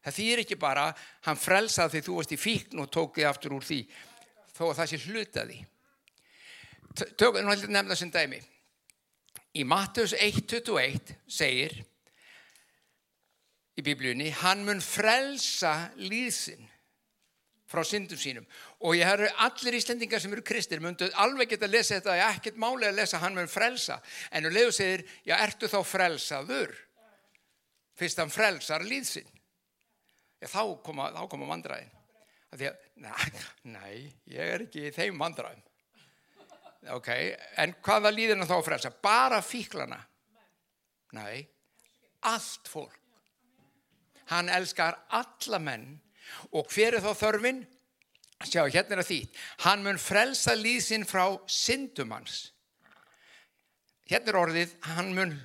Það 0.05 0.17
þýðir 0.19 0.41
ekki 0.43 0.57
bara 0.61 0.89
hann 1.25 1.39
frelsað 1.41 1.95
því 1.95 2.01
þú 2.05 2.17
varst 2.19 2.35
í 2.35 2.37
fíkn 2.37 2.83
og 2.83 2.91
tók 2.93 3.15
þið 3.17 3.29
aftur 3.31 3.55
úr 3.57 3.65
því 3.65 3.79
þó 4.53 4.61
að 4.67 4.77
það 4.79 4.91
sé 4.91 4.99
hlutaði. 5.07 5.57
Tökum 7.17 7.41
nú 7.41 7.51
heldur 7.51 7.73
nefna 7.73 7.97
sem 7.97 8.11
dæmi. 8.13 8.39
Í 9.55 9.65
Matteus 9.67 10.13
1.21 10.13 11.15
segir 11.31 11.73
í 13.75 13.83
biblíunni 13.83 14.29
hann 14.43 14.63
mun 14.67 14.83
frelsa 14.83 15.89
líðsinn 15.97 16.69
frá 17.69 17.83
syndum 17.87 18.19
sínum. 18.19 18.47
Og 18.85 18.97
ég 18.97 19.07
har 19.07 19.23
allir 19.47 19.77
íslendingar 19.79 20.21
sem 20.21 20.33
eru 20.33 20.45
kristir 20.45 20.83
myndu 20.83 21.09
alveg 21.21 21.53
geta 21.53 21.67
að 21.69 21.77
lesa 21.77 21.99
þetta 21.99 22.17
ég 22.19 22.39
ekkert 22.39 22.59
máli 22.61 22.89
að 22.89 22.99
lesa 23.01 23.21
hann 23.23 23.37
með 23.37 23.51
frelsa. 23.53 23.99
En 24.31 24.47
þú 24.47 24.53
leiðu 24.55 24.75
segir, 24.77 25.05
já 25.25 25.35
ertu 25.37 25.71
þá 25.71 25.79
frelsaður? 25.89 26.75
Fyrst 27.95 28.19
hann 28.19 28.33
frelsar 28.33 28.83
líðsinn 28.83 29.29
já, 30.41 30.49
þá 30.51 30.61
koma, 30.83 31.11
koma 31.31 31.47
vandræðin. 31.53 31.93
Að, 32.55 32.67
næ, 33.67 33.87
ég 34.31 34.51
er 34.55 34.63
ekki 34.67 34.85
í 34.87 34.91
þeim 34.95 35.17
vandræðin 35.19 35.63
ok, 36.93 37.09
en 37.61 37.73
hvaða 37.83 38.11
líðina 38.13 38.47
þá 38.47 38.57
frelsa? 38.65 38.91
Bara 39.03 39.41
fíklana? 39.45 39.97
Nei, 41.15 41.45
allt 42.29 42.69
fólk. 42.69 42.99
Hann 44.31 44.49
elskar 44.49 44.97
alla 45.13 45.59
menn 45.61 45.85
og 46.51 46.69
hver 46.73 46.97
er 46.97 47.03
þá 47.03 47.13
þörfin? 47.19 47.63
Sjá, 48.43 48.65
hérna 48.67 48.99
er 48.99 49.07
því. 49.07 49.21
Hann 49.63 49.83
mun 49.85 49.99
frelsa 50.01 50.55
líðsinn 50.59 51.07
frá 51.07 51.37
syndumans. 51.47 52.51
Hérna 54.09 54.33
er 54.33 54.39
orðið, 54.41 54.73
hann 54.91 55.13
mun 55.17 55.37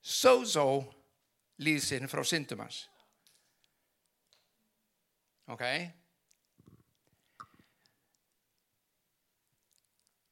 so-so 0.00 0.66
líðsinn 1.60 2.08
frá 2.08 2.22
syndumans. 2.24 2.84
Ok? 5.50 5.64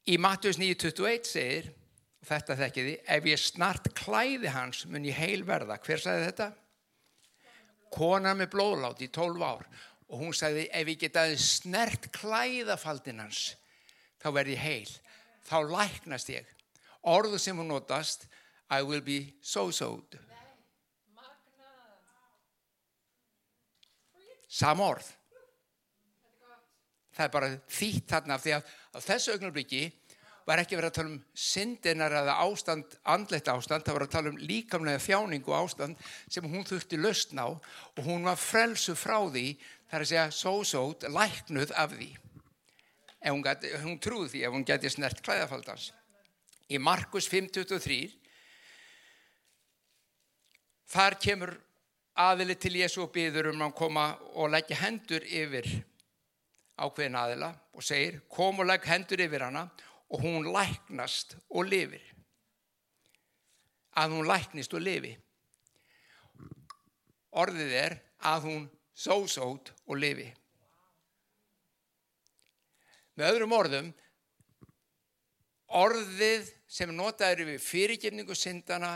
Í 0.09 0.15
Mattius 0.17 0.57
9.21 0.57 1.27
segir, 1.29 1.67
þetta 2.25 2.55
þekkiði, 2.57 2.95
ef 3.05 3.27
ég 3.29 3.41
snart 3.41 3.91
klæði 3.97 4.49
hans 4.55 4.85
mun 4.89 5.05
ég 5.05 5.19
heil 5.19 5.43
verða. 5.45 5.77
Hver 5.83 6.01
sagði 6.01 6.31
þetta? 6.31 6.49
Kona 7.93 8.35
með 8.37 8.51
blóðlátt 8.53 9.01
í 9.05 9.09
12 9.13 9.45
ár 9.45 9.65
og 10.09 10.21
hún 10.23 10.33
sagði 10.33 10.67
ef 10.73 10.89
ég 10.93 11.01
getaði 11.03 11.37
snert 11.41 12.09
klæðafaldin 12.15 13.21
hans 13.23 13.53
þá 14.21 14.31
verði 14.35 14.57
ég 14.57 14.63
heil. 14.63 14.95
Þá 15.49 15.57
læknast 15.73 16.31
ég. 16.33 16.49
Orðu 17.09 17.39
sem 17.41 17.57
hún 17.57 17.71
notast, 17.71 18.27
I 18.69 18.83
will 18.85 19.01
be 19.01 19.21
so-so'd. 19.41 20.19
Sam 24.49 24.81
orð. 24.81 25.05
Það 27.13 27.25
er 27.25 27.33
bara 27.33 27.49
þýtt 27.69 28.09
þarna 28.09 28.37
því 28.41 28.53
að 28.55 28.69
á 28.95 28.97
þessu 29.03 29.33
augnablikki 29.35 29.81
var 30.49 30.63
ekki 30.63 30.77
verið 30.79 30.89
að 30.89 30.95
tala 30.97 31.11
um 31.11 31.19
syndinar 31.37 32.15
eða 32.23 32.37
ástand, 32.41 32.95
andlegt 33.13 33.51
ástand, 33.51 33.85
það 33.85 33.97
var 33.97 34.05
að 34.07 34.13
tala 34.15 34.31
um 34.31 34.39
líkamlega 34.41 35.01
þjáningu 35.03 35.53
ástand 35.53 35.99
sem 36.25 36.47
hún 36.49 36.65
þurfti 36.65 36.97
lausna 36.97 37.45
á 37.45 37.49
og 37.53 38.01
hún 38.07 38.25
var 38.25 38.39
frelsu 38.41 38.95
frá 38.97 39.19
því, 39.29 39.53
það 39.89 39.97
er 39.99 40.05
að 40.05 40.11
segja 40.11 40.25
sósót, 40.33 41.05
læknuð 41.05 41.73
af 41.77 41.93
því. 41.93 42.09
Hún, 43.27 43.43
gæti, 43.45 43.73
hún 43.83 43.99
trúði 44.01 44.31
því 44.33 44.43
ef 44.47 44.55
hún 44.55 44.65
geti 44.65 44.89
snert 44.89 45.21
klæðafaldans. 45.21 45.91
Í 46.71 46.79
Markus 46.81 47.27
5.23 47.29 47.99
þar 50.89 51.17
kemur 51.21 51.53
aðili 52.19 52.55
til 52.57 52.73
Jésu 52.79 53.03
og 53.03 53.13
byður 53.13 53.51
um 53.53 53.67
að 53.67 53.75
koma 53.77 54.07
og 54.33 54.49
leggja 54.55 54.79
hendur 54.81 55.25
yfir 55.25 55.67
ákveðin 56.79 57.19
aðila 57.19 57.51
og 57.75 57.85
segir 57.85 58.21
kom 58.31 58.61
og 58.63 58.69
legg 58.69 58.85
hendur 58.87 59.21
yfir 59.23 59.45
hana 59.45 59.67
og 59.67 59.88
hún 60.17 60.49
læknast 60.49 61.37
og 61.49 61.69
lifir. 61.69 62.03
Að 63.99 64.15
hún 64.15 64.27
læknist 64.29 64.73
og 64.73 64.81
lifi. 64.81 65.13
Orðið 67.37 67.73
er 67.77 67.95
að 68.25 68.45
hún 68.47 68.67
sósót 68.97 69.73
og 69.85 69.99
lifi. 70.01 70.27
Með 73.19 73.33
öðrum 73.33 73.53
orðum, 73.53 73.89
orðið 75.75 76.49
sem 76.69 76.91
notaður 76.95 77.49
við 77.51 77.61
fyrirgefningu 77.61 78.35
syndana, 78.37 78.95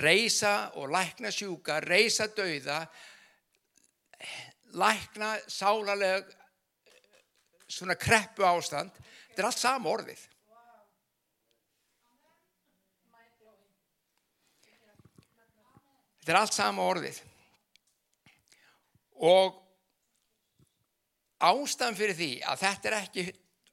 reysa 0.00 0.72
og 0.80 0.90
lækna 0.92 1.30
sjúka, 1.32 1.78
reysa 1.84 2.26
dauða, 2.32 2.82
lækna 4.80 5.34
sálaleg 5.48 6.28
svona 7.70 7.96
kreppu 7.98 8.44
ástand, 8.44 8.96
þetta 9.40 9.48
er 9.48 9.48
allt 9.48 9.62
sama 9.62 9.90
orðið. 9.94 10.22
Þetta 16.20 16.32
er 16.34 16.38
allt 16.42 16.56
sama 16.56 16.84
orðið. 16.84 17.20
Og 19.24 19.56
ástæðan 21.40 21.96
fyrir 21.96 22.18
því 22.18 22.30
að 22.44 22.62
þetta 22.66 22.90
er 22.90 22.98
ekki 23.00 23.26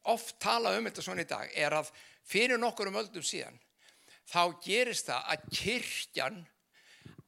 oft 0.07 0.37
tala 0.39 0.71
um 0.77 0.87
þetta 0.87 1.03
svona 1.03 1.25
í 1.25 1.27
dag 1.27 1.51
er 1.51 1.75
að 1.75 1.91
fyrir 2.27 2.59
nokkur 2.59 2.87
um 2.87 2.99
öldum 3.01 3.25
síðan 3.27 3.59
þá 4.27 4.55
gerist 4.63 5.09
það 5.09 5.31
að 5.33 5.47
kirkjan 5.55 6.37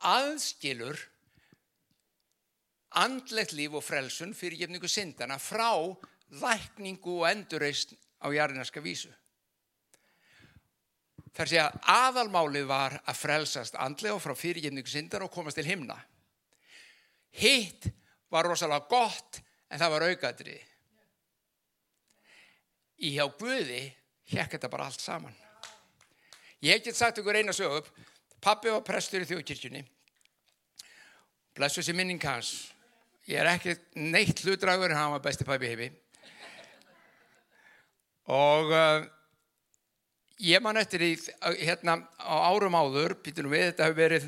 aðskilur 0.07 1.01
andlegt 3.03 3.51
líf 3.55 3.75
og 3.75 3.83
frelsun 3.83 4.31
fyrir 4.35 4.63
gefningu 4.63 4.87
syndana 4.91 5.35
frá 5.39 5.75
lækningu 6.39 7.19
og 7.19 7.27
endurreist 7.33 7.95
á 8.19 8.27
jarðinarska 8.33 8.83
vísu. 8.83 9.11
Það 11.35 11.53
er 11.53 11.61
að 11.63 11.75
aðalmálið 11.93 12.65
var 12.67 12.97
að 13.07 13.19
frelsast 13.19 13.77
andlega 13.79 14.19
frá 14.19 14.33
fyrirgefningu 14.35 14.91
syndar 14.91 15.23
og 15.23 15.31
komast 15.31 15.59
til 15.59 15.67
himna. 15.67 15.95
Hitt 17.39 17.87
var 18.33 18.49
rosalega 18.49 18.89
gott 18.89 19.39
en 19.69 19.79
það 19.79 19.93
var 19.93 20.07
aukaðrið. 20.09 20.65
Í 22.99 23.13
hjá 23.15 23.23
Guði 23.39 23.85
hjekk 24.33 24.57
þetta 24.57 24.71
bara 24.73 24.89
allt 24.89 25.03
saman. 25.03 25.35
Ég 26.65 26.83
get 26.83 26.97
sagt 26.97 27.21
ykkur 27.21 27.39
eina 27.39 27.55
sög 27.55 27.77
upp. 27.79 27.87
Pappi 28.43 28.71
var 28.71 28.83
prestur 28.83 29.23
í 29.23 29.29
þjóðkirkjunni. 29.29 29.85
Blessu 31.55 31.83
sér 31.83 31.95
minning 31.95 32.23
hans. 32.23 32.73
Ég 33.27 33.39
er 33.39 33.47
ekki 33.51 33.75
neitt 33.99 34.43
hlutdragur 34.43 34.91
en 34.91 34.99
hann 34.99 35.13
var 35.15 35.23
besti 35.23 35.47
pappi 35.47 35.71
hefi. 35.71 35.89
Og 38.29 38.69
uh, 38.69 39.01
ég 40.45 40.61
man 40.61 40.77
eftir 40.77 41.01
í 41.01 41.13
hérna 41.65 41.95
á 42.21 42.35
árum 42.53 42.77
áður, 42.77 43.15
býtunum 43.25 43.55
við, 43.55 43.71
þetta 43.71 43.87
hefur 43.87 43.97
verið 44.03 44.27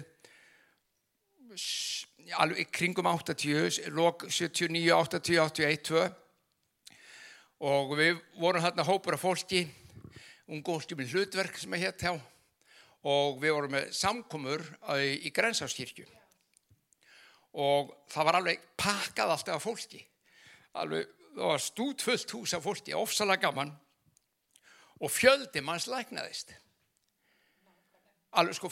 alveg 2.41 2.71
kringum 2.73 3.09
80, 3.11 3.91
lók 3.93 4.25
79, 4.25 4.89
80, 4.95 5.37
81, 5.43 5.83
2 5.91 6.01
og 7.61 7.93
við 7.99 8.17
vorum 8.39 8.63
hérna 8.63 8.85
hópur 8.87 9.19
af 9.19 9.21
fólki, 9.21 9.67
ungósti 10.49 10.97
með 10.97 11.13
hlutverk 11.13 11.59
sem 11.61 11.75
er 11.77 11.83
hétt 11.83 12.01
hjá 12.01 12.15
og 13.05 13.37
við 13.43 13.53
vorum 13.53 13.75
með 13.75 13.91
samkomur 13.93 14.63
í 14.97 15.29
Grensáskirkju 15.35 16.07
og 17.61 17.93
það 18.09 18.27
var 18.31 18.39
alveg 18.39 18.65
pakkað 18.79 19.35
alltaf 19.35 19.59
af 19.59 19.65
fólki, 19.67 20.01
alveg, 20.79 21.05
það 21.35 21.47
var 21.51 21.63
stútfullt 21.67 22.35
hús 22.39 22.57
af 22.57 22.65
fólki, 22.65 22.97
ofsalega 22.97 23.49
gaman 23.49 23.75
og 25.01 25.11
fjöldi 25.11 25.63
manns 25.65 25.87
læknaðist. 25.89 26.53
Alveg 28.37 28.55
sko 28.55 28.69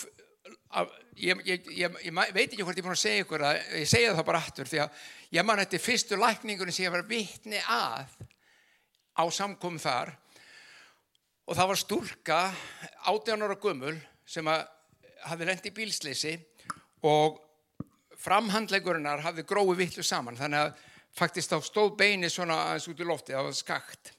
ég, 1.15 1.41
ég, 1.45 1.69
ég, 1.73 1.97
ég 2.05 2.13
veit 2.33 2.47
ekki 2.47 2.63
hvort 2.63 2.77
ég 2.77 2.83
er 2.83 2.87
búin 2.87 2.95
að 2.95 3.01
segja 3.01 3.25
ykkur 3.25 3.45
að 3.45 3.59
ég 3.81 3.89
segja 3.89 4.15
það 4.15 4.27
bara 4.29 4.41
aftur 4.43 4.69
því 4.69 4.81
að 4.85 5.05
ég 5.35 5.45
man 5.45 5.61
þetta 5.63 5.81
fyrstu 5.83 6.19
lækningunum 6.19 6.75
sem 6.75 6.85
ég 6.85 6.93
var 6.93 7.07
vittni 7.09 7.61
að 7.65 8.13
á 9.19 9.23
samkom 9.33 9.79
þar. 9.81 10.13
Og 11.49 11.57
það 11.57 11.71
var 11.71 11.81
stúlka 11.81 12.39
18 13.09 13.45
ára 13.47 13.57
gummul 13.59 13.95
sem 14.29 14.47
að 14.47 14.67
hafði 15.25 15.49
lendi 15.49 15.73
bílsleysi 15.75 16.35
og 17.09 17.41
framhandlegurinnar 18.19 19.25
hafði 19.25 19.47
grói 19.49 19.73
vittlu 19.79 20.05
saman. 20.05 20.37
Þannig 20.37 20.67
að 20.67 20.85
faktist 21.17 21.51
þá 21.51 21.65
stóð 21.65 21.97
beini 21.99 22.29
svona 22.31 22.61
aðeins 22.67 22.87
út 22.91 23.01
í 23.01 23.07
lofti 23.07 23.35
það 23.35 23.49
var 23.49 23.57
skakt 23.57 24.13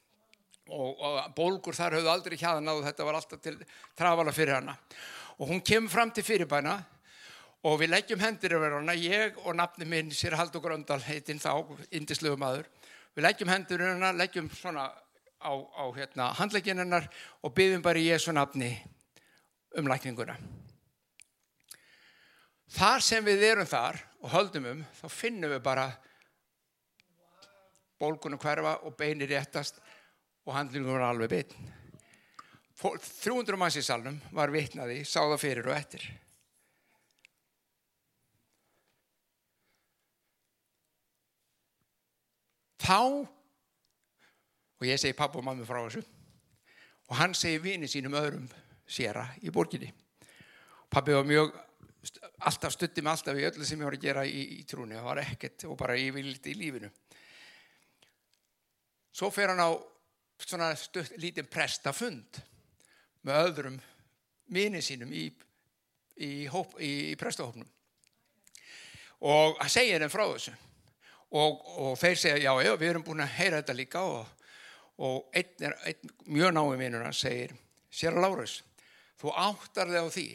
og, 0.70 1.02
og 1.02 1.18
bólgur 1.36 1.76
þar 1.76 1.98
höfðu 1.98 2.12
aldrei 2.12 2.38
hjaðan 2.38 2.72
og 2.72 2.84
þetta 2.86 3.06
var 3.08 3.18
alltaf 3.18 3.42
til 3.44 3.58
trafala 3.98 4.34
fyrir 4.34 4.58
hana. 4.58 4.76
Og 5.40 5.50
hún 5.50 5.62
kemur 5.64 5.92
fram 5.92 6.12
til 6.14 6.24
fyrirbæna 6.26 6.78
og 7.66 7.76
við 7.80 7.92
leggjum 7.94 8.22
hendur 8.22 8.56
yfir 8.56 8.76
hana, 8.78 8.96
ég 8.96 9.38
og 9.44 9.56
nafni 9.56 9.88
minn 9.88 10.12
sér 10.14 10.38
Haldur 10.40 10.62
Gröndal 10.64 11.02
heitinn 11.04 11.40
þá, 11.42 11.52
indislegu 11.92 12.38
maður. 12.40 12.68
Við 13.16 13.26
leggjum 13.26 13.52
hendur 13.52 13.82
yfir 13.82 13.94
hana, 13.96 14.14
leggjum 14.16 14.48
svona 14.54 14.88
á, 15.40 15.52
á 15.52 15.84
hérna, 15.96 16.30
handlegginarnar 16.38 17.08
og 17.42 17.54
byggjum 17.56 17.84
bara 17.84 18.00
Jésu 18.00 18.32
nafni 18.32 18.74
um 19.76 19.88
lækninguna. 19.88 20.36
Þar 22.70 23.02
sem 23.02 23.24
við 23.26 23.42
erum 23.48 23.66
þar 23.66 23.98
og 24.20 24.30
höldum 24.30 24.68
um, 24.70 24.82
þá 25.00 25.06
finnum 25.10 25.50
við 25.50 25.62
bara 25.64 25.88
bólgunum 28.00 28.40
hverfa 28.40 28.76
og 28.86 28.94
beinir 28.96 29.30
réttast 29.32 29.80
og 30.46 30.56
handlingum 30.56 30.96
var 30.96 31.10
alveg 31.10 31.30
bitn. 31.32 31.68
300 32.80 33.58
manns 33.60 33.76
í 33.76 33.84
salnum 33.84 34.16
var 34.32 34.52
vitnaði, 34.54 35.02
sáða 35.04 35.36
fyrir 35.40 35.68
og 35.68 35.76
eftir. 35.76 36.06
Þá, 42.80 43.00
og 44.80 44.88
ég 44.88 44.98
segi 44.98 45.16
pappa 45.18 45.38
og 45.38 45.44
mamma 45.46 45.66
frá 45.68 45.82
þessu, 45.84 46.00
og 47.10 47.18
hann 47.20 47.36
segi 47.36 47.60
vini 47.62 47.90
sínum 47.90 48.16
öðrum 48.16 48.48
séra 48.88 49.26
í 49.44 49.52
borginni. 49.52 49.92
Pappi 50.90 51.14
var 51.14 51.28
mjög, 51.28 51.52
alltaf 52.48 52.74
stutti 52.74 53.04
með 53.04 53.12
alltaf 53.12 53.38
í 53.38 53.46
öllu 53.46 53.68
sem 53.68 53.78
ég 53.78 53.86
var 53.86 53.98
að 53.98 54.08
gera 54.08 54.24
í, 54.26 54.40
í 54.56 54.64
trúni, 54.66 54.96
það 54.96 55.06
var 55.10 55.22
ekkert 55.22 55.68
og 55.68 55.76
bara 55.78 56.00
ég 56.00 56.16
vildi 56.16 56.54
í 56.54 56.58
lífinu. 56.58 56.90
Svo 59.14 59.28
fer 59.34 59.52
hann 59.52 59.60
á 59.62 59.70
svona 60.48 60.72
stutt, 60.78 61.12
lítinn 61.20 61.48
prestafund 61.50 62.40
með 63.26 63.46
öðrum 63.50 63.78
minni 64.50 64.80
sínum 64.82 65.12
í 65.12 65.28
í, 66.20 66.30
hóp, 66.52 66.74
í, 66.80 67.14
prestahópnum. 67.20 67.68
Og 69.20 69.56
hann 69.60 69.72
segir 69.72 70.00
þeim 70.02 70.12
frá 70.12 70.24
þessu. 70.26 70.54
Og, 71.30 71.64
og 71.78 71.96
þeir 72.00 72.18
segja 72.18 72.38
já, 72.42 72.52
já, 72.66 72.72
við 72.74 72.88
erum 72.90 73.06
búin 73.06 73.22
að 73.22 73.34
heyra 73.36 73.60
þetta 73.60 73.76
líka 73.78 74.02
og, 74.02 74.48
og 75.06 75.36
einn, 75.36 75.52
er, 75.62 75.76
einn 75.86 76.14
mjög 76.26 76.54
náum 76.56 76.72
vinnuna 76.80 77.12
segir 77.14 77.54
sér 77.90 78.18
Lárus, 78.18 78.60
þú 79.20 79.34
áttar 79.38 79.92
þig 79.92 80.02
á 80.02 80.08
því 80.16 80.26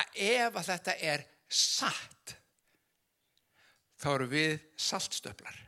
að 0.00 0.22
ef 0.30 0.56
að 0.56 0.70
þetta 0.70 0.94
er 1.12 1.26
satt 1.50 2.34
þá 4.00 4.08
eru 4.14 4.30
við 4.30 4.54
saltstöflar 4.80 5.60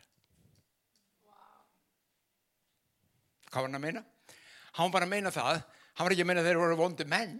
hvað 3.52 3.60
var 3.60 3.68
hann 3.68 3.78
að 3.78 3.86
meina? 3.86 4.04
hann 4.72 4.88
var 4.88 4.94
bara 4.96 5.08
að 5.08 5.12
meina 5.12 5.32
það 5.32 5.58
hann 5.92 6.06
var 6.06 6.14
ekki 6.14 6.24
að 6.24 6.30
meina 6.30 6.44
þeir 6.46 6.60
voru 6.62 6.78
vondi 6.78 7.06
menn. 7.08 7.36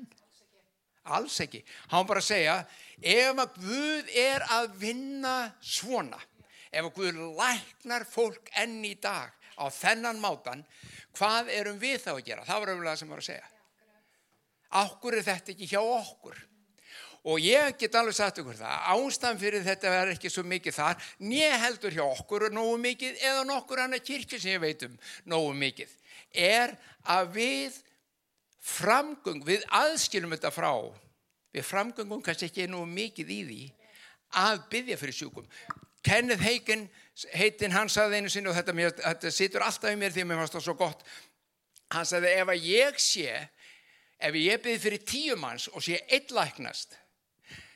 Alls 1.17 1.39
ekki. 1.43 1.63
Hann 1.91 2.05
var 2.05 2.11
bara 2.13 2.23
að 2.23 2.29
segja 2.29 2.57
ef 3.01 3.41
að 3.43 3.57
Guð 3.63 4.13
er 4.23 4.45
að 4.55 4.69
vinna 4.83 5.37
svona 5.59 6.21
ef 6.71 6.85
að 6.85 6.93
Guð 6.99 7.23
læknar 7.41 8.07
fólk 8.09 8.53
enn 8.61 8.79
í 8.87 8.95
dag 9.03 9.33
á 9.59 9.65
þennan 9.73 10.21
mátan 10.23 10.63
hvað 11.17 11.51
erum 11.57 11.81
við 11.81 12.05
þá 12.05 12.15
að 12.15 12.25
gera? 12.29 12.47
Það 12.47 12.63
var 12.63 12.73
það 12.85 13.01
sem 13.01 13.13
var 13.13 13.25
að 13.25 13.29
segja. 13.31 13.51
Okkur 14.83 15.19
er 15.19 15.27
þetta 15.27 15.53
ekki 15.53 15.69
hjá 15.73 15.81
okkur? 15.83 16.39
Og 17.23 17.39
ég 17.39 17.77
get 17.79 17.95
alveg 17.95 18.17
sagt 18.19 18.41
ykkur 18.43 18.57
það 18.59 18.87
ástæðan 18.93 19.39
fyrir 19.39 19.63
þetta 19.63 19.91
verður 19.93 20.17
ekki 20.17 20.31
svo 20.33 20.43
mikið 20.49 20.75
þar 20.75 21.11
nýja 21.23 21.59
heldur 21.63 21.95
hjá 21.95 22.03
okkur 22.03 22.49
nógu 22.51 22.79
mikið 22.83 23.21
eða 23.29 23.45
nokkur 23.47 23.83
annar 23.85 24.03
kirkju 24.03 24.41
sem 24.43 24.57
ég 24.57 24.63
veit 24.63 24.83
um 24.89 24.97
nógu 25.31 25.53
mikið 25.55 25.93
er 26.35 26.75
að 27.09 27.33
við 27.37 27.79
framgöng, 28.63 29.43
við 29.47 29.65
aðskilum 29.75 30.35
þetta 30.37 30.53
frá 30.55 30.73
við 31.53 31.67
framgöngum 31.69 32.23
kannski 32.25 32.49
ekki 32.49 32.69
nógu 32.71 32.89
mikið 32.89 33.33
í 33.33 33.41
því 33.49 33.63
að 34.43 34.63
byggja 34.73 34.97
fyrir 34.97 35.17
sjúkum. 35.17 35.49
Kenneth 36.03 36.43
Hagen 36.43 36.87
heitin 37.37 37.75
hann 37.75 37.91
saði 37.93 38.23
einu 38.23 38.31
sinni 38.33 38.51
og 38.51 38.57
þetta, 38.57 38.75
mér, 38.75 38.95
þetta 38.97 39.33
situr 39.35 39.67
alltaf 39.67 39.93
í 39.93 39.99
mér 40.01 40.15
því 40.15 40.25
að 40.25 40.31
mér 40.31 40.41
fannst 40.41 40.57
það 40.57 40.65
svo 40.67 40.77
gott. 40.81 41.05
Hann 41.93 42.09
saði 42.09 42.33
ef 42.39 42.53
að 42.55 42.67
ég 42.71 43.03
sé 43.03 43.35
ef 44.23 44.39
ég 44.39 44.63
byrði 44.65 44.81
fyrir 44.81 45.07
tíu 45.07 45.37
manns 45.39 45.69
og 45.73 45.85
sé 45.85 46.01
eitt 46.09 46.33
læknast 46.35 46.97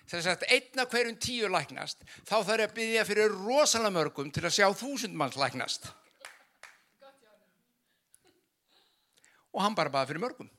þess 0.07 0.29
að 0.31 0.45
einna 0.55 0.87
hverjum 0.87 1.17
tíu 1.19 1.49
læknast 1.51 2.05
þá 2.23 2.37
þarf 2.47 2.61
ég 2.61 2.69
að 2.69 2.75
byggja 2.77 3.07
fyrir 3.09 3.39
rosalega 3.43 3.95
mörgum 3.97 4.31
til 4.31 4.45
að 4.47 4.55
sjá 4.55 4.69
þúsund 4.79 5.17
manns 5.19 5.39
læknast 5.41 5.89
og 9.57 9.63
hann 9.65 9.77
bara 9.79 9.93
baði 9.93 10.13
fyrir 10.13 10.25
mörgum 10.27 10.51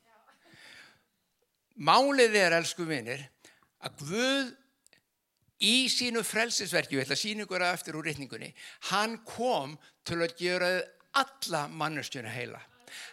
málið 1.78 2.40
er 2.42 2.58
elsku 2.58 2.88
vinnir 2.90 3.22
að 3.86 4.00
Guð 4.02 4.56
í 5.62 5.88
sínu 5.90 6.24
frelsisverki, 6.26 6.98
ég 6.98 7.06
ætla 7.06 7.16
að 7.18 7.22
sína 7.22 7.46
ykkur 7.46 7.66
að 7.66 7.76
eftir 7.78 7.98
úr 7.98 8.10
reyningunni, 8.10 8.50
hann 8.90 9.20
kom 9.26 9.78
til 10.06 10.20
að 10.22 10.36
gera 10.38 10.72
alla 11.18 11.68
mannustjuna 11.70 12.34
heila 12.34 12.62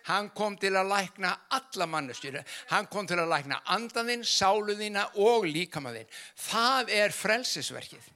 Hann 0.09 0.31
kom 0.37 0.57
til 0.61 0.75
að 0.77 0.91
lækna 0.91 1.31
alla 1.57 1.87
mannustýru. 1.91 2.43
Hann 2.71 2.89
kom 2.93 3.09
til 3.09 3.19
að 3.21 3.31
lækna 3.33 3.61
andanðinn, 3.75 4.25
sáluðina 4.27 5.07
og 5.23 5.49
líkamaðinn. 5.49 6.11
Það 6.39 6.93
er 6.99 7.15
frelsisverkið. 7.15 8.11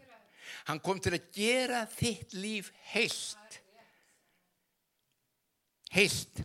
Hann 0.69 0.83
kom 0.85 1.01
til 1.01 1.15
að 1.17 1.31
gera 1.35 1.85
þitt 1.91 2.37
líf 2.37 2.71
heilt. 2.93 3.59
Heilt. 5.95 6.45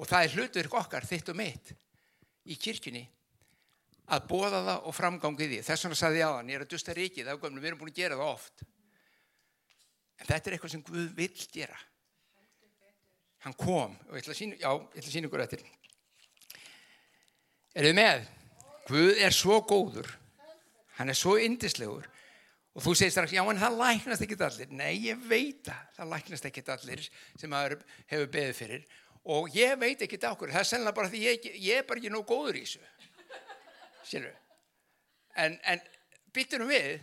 Og 0.00 0.08
það 0.08 0.26
er 0.26 0.36
hlutur 0.36 0.68
okkar, 0.80 1.04
þitt 1.06 1.28
og 1.32 1.36
mitt, 1.36 1.72
í 2.48 2.56
kirkjunni 2.56 3.04
að 4.10 4.26
bóða 4.30 4.62
það 4.64 4.88
og 4.88 4.96
framgangið 4.96 5.52
því. 5.52 5.60
Þess 5.66 5.86
vegna 5.86 5.98
saði 6.00 6.22
ég 6.22 6.34
hann, 6.34 6.50
ég 6.50 6.58
er 6.58 6.64
að 6.64 6.72
dusta 6.72 6.94
ríkið, 6.96 7.28
við 7.30 7.68
erum 7.70 7.80
búin 7.80 7.92
að 7.92 8.00
gera 8.00 8.18
það 8.18 8.32
oft. 8.32 8.64
En 10.20 10.28
þetta 10.28 10.50
er 10.50 10.56
eitthvað 10.56 10.74
sem 10.74 10.84
Guð 10.84 11.10
vil 11.16 11.30
gera. 11.52 11.78
Hann 13.44 13.56
kom. 13.56 13.94
Og 14.08 14.16
ég 14.16 14.24
ætla 14.24 14.34
að 14.34 14.40
sína, 14.40 14.58
já, 14.60 14.70
ég 14.72 14.98
ætla 15.00 15.06
að 15.06 15.14
sína 15.14 15.30
ykkur 15.30 15.44
eftir. 15.44 15.62
Er 17.70 17.86
þið 17.86 17.96
með? 18.00 18.24
Guð 18.90 19.22
er 19.28 19.36
svo 19.36 19.60
góður. 19.68 20.10
Hann 20.98 21.12
er 21.12 21.16
svo 21.16 21.36
indislegur 21.40 22.08
og 22.70 22.84
þú 22.84 22.92
segir 22.94 23.12
strax, 23.14 23.32
já 23.34 23.40
en 23.42 23.58
það 23.58 23.78
læknast 23.80 24.24
ekki 24.24 24.36
allir. 24.46 24.74
Nei, 24.78 24.92
ég 25.08 25.22
veit 25.26 25.70
að 25.72 25.86
það 25.96 26.10
læknast 26.12 26.44
ekki 26.50 26.62
allir 26.70 27.06
sem 27.40 27.56
hefur 27.56 28.28
beðið 28.30 28.58
fyrir 28.58 28.84
og 29.24 29.50
ég 29.56 29.76
veit 29.80 30.02
ekki 30.02 30.18
það 30.20 30.36
okkur 30.36 30.52
það 30.54 30.62
er 30.62 30.70
sennilega 30.70 30.98
bara 31.00 31.12
því 31.12 31.24
ég, 31.26 31.50
ég 31.60 31.80
er 31.80 31.88
bara 31.88 32.00
ekki 32.00 32.12
nóg 32.12 32.28
góður 32.28 32.60
í 32.60 32.64
þessu 32.64 34.22
en, 35.36 35.58
en 35.64 35.82
byttunum 36.34 36.70
við 36.70 37.02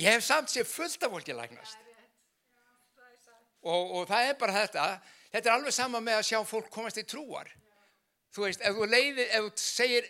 ég 0.00 0.16
hef 0.16 0.24
samt 0.24 0.52
sér 0.52 0.68
fullt 0.68 1.02
af 1.02 1.12
fólki 1.12 1.36
læknast 1.36 1.78
og, 3.66 3.92
og 3.98 4.08
það 4.08 4.30
er 4.30 4.40
bara 4.40 4.58
þetta 4.62 4.88
Þetta 5.36 5.50
er 5.50 5.58
alveg 5.58 5.74
sama 5.76 6.00
með 6.00 6.14
að 6.16 6.28
sjá 6.30 6.38
fólk 6.48 6.68
komast 6.72 6.96
í 6.96 7.02
trúar. 7.04 7.50
Þú 8.32 8.44
veist, 8.46 8.62
ef 8.64 8.76
þú 8.76 8.86
leiðir, 8.88 9.26
ef 9.36 9.42
þú 9.44 9.50
segir, 9.60 10.06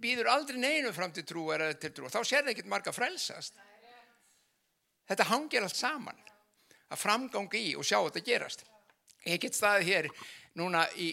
býður 0.00 0.30
aldrei 0.32 0.56
neinu 0.60 0.92
fram 0.96 1.12
til 1.12 1.24
eða 1.26 1.74
til 1.80 1.90
trúar, 1.96 2.12
þá 2.14 2.22
sér 2.24 2.46
það 2.46 2.52
ekkert 2.54 2.70
marga 2.72 2.94
frelsast. 2.96 3.60
Þetta 5.10 5.26
hangir 5.28 5.66
allt 5.66 5.76
saman. 5.76 6.22
Að 6.90 7.02
framgangi 7.02 7.60
í 7.68 7.74
og 7.76 7.84
sjá 7.84 7.98
þetta 7.98 8.24
gerast. 8.24 8.64
Ég 9.28 9.40
get 9.42 9.54
staðið 9.54 9.90
hér 9.90 10.08
núna 10.58 10.86
í 10.98 11.12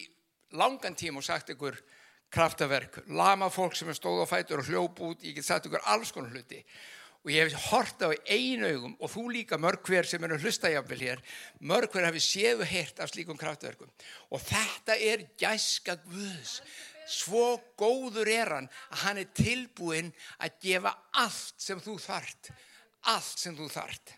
langan 0.58 0.96
tím 0.98 1.20
og 1.20 1.26
sagt 1.26 1.52
ykkur 1.54 1.78
kraftaverk, 2.34 3.04
lama 3.16 3.50
fólk 3.52 3.76
sem 3.78 3.90
er 3.92 3.98
stóð 3.98 4.24
á 4.24 4.28
fætur 4.28 4.62
og 4.62 4.68
hljóp 4.68 5.02
út, 5.04 5.24
ég 5.24 5.38
get 5.38 5.48
sagt 5.48 5.68
ykkur 5.70 5.84
alls 5.88 6.12
konar 6.16 6.34
hluti. 6.36 6.60
Og 7.26 7.32
ég 7.34 7.50
hef 7.50 7.72
hort 7.72 8.04
á 8.04 8.14
einu 8.30 8.68
augum 8.68 8.94
og 9.04 9.12
þú 9.12 9.24
líka 9.34 9.58
mörg 9.60 9.82
hver 9.88 10.08
sem 10.08 10.24
er 10.24 10.36
að 10.36 10.46
hlusta 10.46 10.70
jáfnvel 10.72 11.02
hér 11.02 11.24
mörg 11.60 11.92
hver 11.92 12.08
hafi 12.08 12.22
séu 12.24 12.62
hert 12.64 13.02
af 13.04 13.12
slíkum 13.12 13.40
kraftverkum 13.40 13.90
og 14.32 14.44
þetta 14.46 14.96
er 14.96 15.26
gæska 15.40 15.98
Guðs. 16.06 16.62
Svo 17.08 17.58
góður 17.80 18.32
er 18.32 18.54
hann 18.54 18.70
að 18.92 19.04
hann 19.04 19.20
er 19.24 19.34
tilbúin 19.36 20.14
að 20.40 20.62
gefa 20.64 20.94
allt 21.20 21.60
sem 21.60 21.82
þú 21.84 21.98
þart 22.06 22.52
allt 23.12 23.44
sem 23.44 23.56
þú 23.58 23.68
þart 23.72 24.16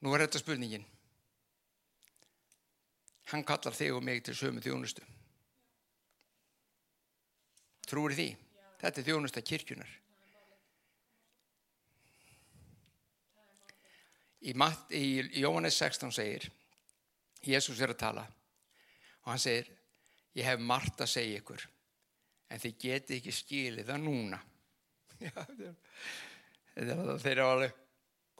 Nú 0.00 0.14
er 0.14 0.24
þetta 0.26 0.42
spurningin 0.42 0.86
hann 3.30 3.44
kallar 3.46 3.76
þig 3.76 3.94
og 3.94 4.02
mig 4.02 4.24
til 4.26 4.34
sömu 4.34 4.62
þjónustu 4.64 5.04
Trúir 7.90 8.14
því? 8.14 8.28
Þetta 8.80 9.00
er 9.00 9.06
þjónusta 9.08 9.42
kirkjunar. 9.42 9.96
Í, 14.40 14.54
í, 14.96 15.06
Jóhannes 15.42 15.76
16 15.76 16.14
segir, 16.16 16.46
Jésús 17.44 17.80
er 17.82 17.92
að 17.92 18.00
tala 18.00 18.22
og 19.20 19.34
hann 19.34 19.42
segir, 19.42 19.66
ég 20.38 20.46
hef 20.46 20.62
margt 20.64 21.02
að 21.02 21.10
segja 21.12 21.42
ykkur, 21.42 21.66
en 22.48 22.62
þið 22.62 22.78
geti 22.86 23.18
ekki 23.18 23.34
skilið 23.36 23.90
það 23.90 24.06
núna. 24.06 24.38
Já, 25.26 25.34
þetta 25.34 26.86
er 26.86 27.02
það 27.02 27.20
þeirra 27.26 27.48
alveg, 27.52 27.82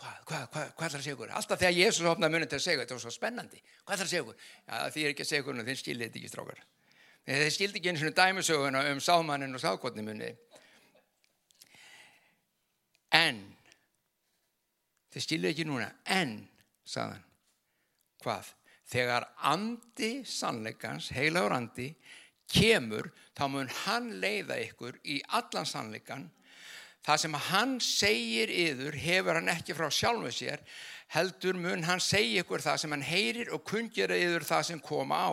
hvað, 0.00 0.18
hvað, 0.26 0.44
hvað, 0.54 0.68
hvað 0.74 0.86
ætlar 0.88 1.00
að 1.00 1.04
segja 1.04 1.16
ykkur? 1.16 1.32
Alltaf 1.36 1.60
þegar 1.60 1.76
Jésús 1.76 2.10
opnaði 2.10 2.34
munið 2.36 2.50
til 2.50 2.58
að 2.58 2.66
segja, 2.66 2.82
þetta 2.82 2.96
var 2.96 3.02
svo 3.04 3.14
spennandi, 3.14 3.62
hvað 3.84 3.96
ætlar 3.96 4.08
að 4.08 4.12
segja 4.12 4.24
ykkur? 4.24 4.44
Já, 4.66 4.76
því 4.94 5.04
er 5.04 5.14
ekki 5.14 5.24
að 5.24 5.30
segja 5.30 5.44
ykkur, 5.44 5.64
þinn 5.68 5.80
skilið 5.80 6.06
þetta 6.06 6.20
ekki 6.20 6.30
strákar. 6.32 6.62
Þeir 7.30 7.52
skildi 7.54 7.80
ekki 7.80 7.90
eins 7.92 8.04
og 8.04 8.14
dæmisöguna 8.16 8.84
um 8.90 9.02
sámannin 9.04 9.54
og 9.54 9.62
sákotnimunni. 9.62 10.30
En, 13.20 13.42
þeir 15.12 15.26
skildi 15.26 15.50
ekki 15.52 15.66
núna, 15.68 15.90
en, 16.10 16.38
saðan, 16.88 17.22
hvað? 18.24 18.54
Þegar 18.90 19.28
andi 19.52 20.10
sannleikans, 20.26 21.12
heilagur 21.14 21.54
andi, 21.54 21.92
kemur, 22.50 23.12
þá 23.38 23.44
mun 23.52 23.70
hann 23.84 24.10
leiða 24.22 24.58
ykkur 24.64 24.98
í 25.06 25.20
allan 25.38 25.68
sannleikan. 25.68 26.26
Það 27.06 27.20
sem 27.22 27.36
hann 27.48 27.76
segir 27.80 28.50
yður 28.52 28.96
hefur 29.00 29.38
hann 29.38 29.48
ekki 29.48 29.76
frá 29.76 29.88
sjálfu 29.88 30.32
sér, 30.36 30.60
heldur 31.14 31.56
mun 31.58 31.86
hann 31.88 32.02
segja 32.02 32.44
ykkur 32.44 32.62
það 32.62 32.80
sem 32.82 32.92
hann 32.94 33.04
heyrir 33.06 33.50
og 33.56 33.64
kungjara 33.66 34.18
yfir 34.20 34.44
það 34.46 34.66
sem 34.68 34.82
koma 34.84 35.16
á. 35.16 35.30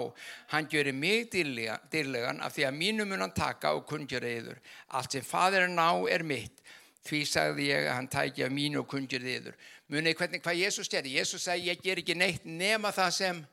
Hann 0.54 0.70
gjörir 0.72 0.96
mig 0.96 1.28
dýrlega, 1.34 1.76
dýrlegan 1.92 2.40
af 2.42 2.56
því 2.56 2.68
að 2.70 2.80
mínu 2.80 3.08
mun 3.10 3.26
hann 3.26 3.36
taka 3.36 3.76
og 3.76 3.86
kungjara 3.90 4.32
yfir. 4.40 4.62
Allt 4.96 5.18
sem 5.18 5.28
fadirinn 5.28 5.78
á 5.78 5.92
er 6.10 6.24
mitt. 6.24 6.64
Því 7.08 7.22
sagði 7.28 7.70
ég 7.70 7.86
að 7.88 7.96
hann 8.00 8.10
tæki 8.12 8.48
af 8.48 8.56
mínu 8.56 8.82
og 8.82 8.90
kungjara 8.92 9.36
yfir. 9.36 9.60
Munið 9.92 10.18
hvernig 10.20 10.44
hvað 10.44 10.64
Jésús 10.64 10.92
gerði. 10.92 11.14
Jésús 11.20 11.46
sagði 11.46 11.70
ég 11.70 11.84
ger 11.84 12.02
ekki 12.02 12.16
neitt 12.16 12.48
nema 12.48 12.96
það 12.96 13.14
sem 13.20 13.46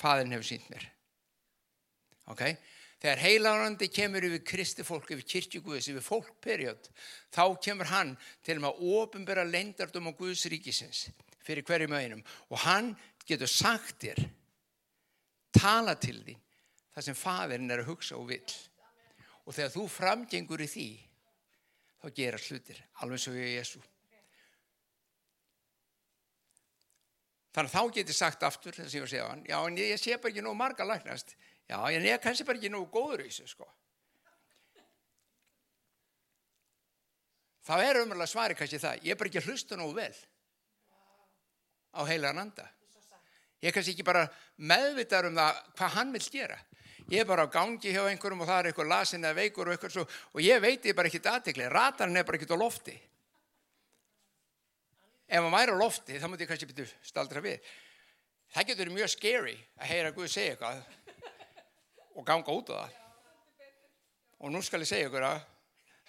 fadirinn 0.00 0.38
hefur 0.38 0.48
sínt 0.48 0.70
mér. 0.70 0.86
Ok? 2.30 2.46
Þegar 3.00 3.22
heilarandi 3.24 3.88
kemur 3.88 4.26
yfir 4.28 4.42
kristi 4.44 4.84
fólk, 4.84 5.08
yfir 5.14 5.24
kirkjuguðis, 5.24 5.88
yfir 5.88 6.04
fólkperjótt, 6.04 6.90
þá 7.32 7.44
kemur 7.64 7.88
hann 7.88 8.12
til 8.44 8.58
að 8.60 8.82
ofinbera 8.92 9.46
leindardum 9.48 10.10
á 10.10 10.12
Guðs 10.18 10.44
ríkisins 10.52 11.06
fyrir 11.40 11.64
hverjum 11.64 11.96
öginum 11.96 12.24
og 12.52 12.60
hann 12.66 12.92
getur 13.24 13.48
sagt 13.48 14.04
þér 14.04 14.20
tala 15.56 15.96
til 15.96 16.18
þín 16.26 16.42
það 16.92 17.06
sem 17.06 17.16
faðirinn 17.16 17.72
er 17.72 17.82
að 17.82 17.94
hugsa 17.94 18.18
og 18.18 18.28
vill. 18.28 18.58
Og 19.48 19.56
þegar 19.56 19.72
þú 19.72 19.86
framgengur 19.88 20.60
í 20.60 20.68
því 20.68 20.90
þá 22.00 22.12
gera 22.16 22.40
slutir 22.40 22.80
alveg 23.04 23.20
svo 23.20 23.34
ég 23.36 23.56
Jésu 23.58 23.80
þannig 27.50 27.70
að 27.70 27.74
þá 27.74 27.94
geti 27.96 28.16
sagt 28.16 28.44
aftur 28.46 28.76
þess 28.76 28.92
að 28.92 28.96
ég 28.96 29.02
var 29.02 29.08
að 29.08 29.12
segja 29.14 29.26
á 29.26 29.30
hann 29.32 29.44
já 29.48 29.56
en 29.58 29.78
ég, 29.80 29.90
ég 29.92 30.00
sé 30.00 30.16
bara 30.16 30.32
ekki 30.32 30.44
nógu 30.44 30.58
marga 30.60 30.86
læknast 30.86 31.34
já 31.70 31.78
en 31.78 32.02
ég 32.02 32.16
er 32.16 32.22
kannski 32.22 32.46
bara 32.46 32.58
ekki 32.58 32.72
nógu 32.72 32.90
góður 32.90 33.22
í 33.22 33.30
þessu 33.30 33.46
sko. 33.54 33.68
Þá 37.70 37.74
er 37.84 38.00
umræðilega 38.00 38.32
svari 38.32 38.56
kannski 38.58 38.80
það. 38.82 39.04
Ég 39.06 39.14
er 39.14 39.18
bara 39.20 39.30
ekki 39.30 39.40
að 39.42 39.48
hlusta 39.50 39.78
nógu 39.78 39.94
vel 40.00 40.14
á 41.90 42.00
heilagan 42.08 42.44
anda. 42.46 42.66
Ég 43.60 43.70
er 43.70 43.76
kannski 43.76 43.94
ekki 43.94 44.06
bara 44.06 44.24
meðvitað 44.56 45.28
um 45.30 45.38
það 45.38 45.60
hvað 45.78 45.94
hann 45.98 46.12
vil 46.16 46.24
gera. 46.32 46.58
Ég 47.10 47.22
er 47.22 47.28
bara 47.28 47.44
á 47.46 47.52
gangi 47.52 47.92
hjá 47.92 48.02
einhverjum 48.06 48.42
og 48.44 48.48
það 48.48 48.60
er 48.60 48.70
eitthvað 48.70 48.90
lasin 48.90 49.26
eða 49.26 49.38
veikur 49.38 49.68
og 49.68 49.74
eitthvað 49.74 49.94
svo 49.96 50.04
og 50.06 50.42
ég 50.44 50.60
veit 50.62 50.84
ég 50.86 50.96
bara 50.96 51.10
ekkit 51.10 51.26
aðtegli, 51.26 51.68
ratarinn 51.70 52.16
er 52.16 52.26
bara 52.26 52.38
ekkit 52.38 52.54
á 52.54 52.58
lofti. 52.58 52.94
Ef 55.30 55.42
maður 55.42 55.56
væri 55.56 55.74
á 55.74 55.82
lofti 55.82 56.18
þá 56.22 56.26
múti 56.30 56.46
ég 56.46 56.52
kannski 56.52 56.70
byrju 56.70 56.86
staldra 57.06 57.42
við. 57.44 57.70
Það 58.54 58.70
getur 58.70 58.92
mjög 58.94 59.12
scary 59.12 59.56
að 59.78 59.90
heyra 59.92 60.14
Guð 60.14 60.30
segja 60.30 60.54
eitthvað 60.54 60.80
og 62.20 62.26
ganga 62.28 62.52
út 62.52 62.72
á 62.72 62.76
það. 62.76 62.98
Og 64.40 64.52
nú 64.52 64.60
skal 64.64 64.84
ég 64.84 64.90
segja 64.90 65.08
ykkur 65.08 65.26
að 65.26 65.40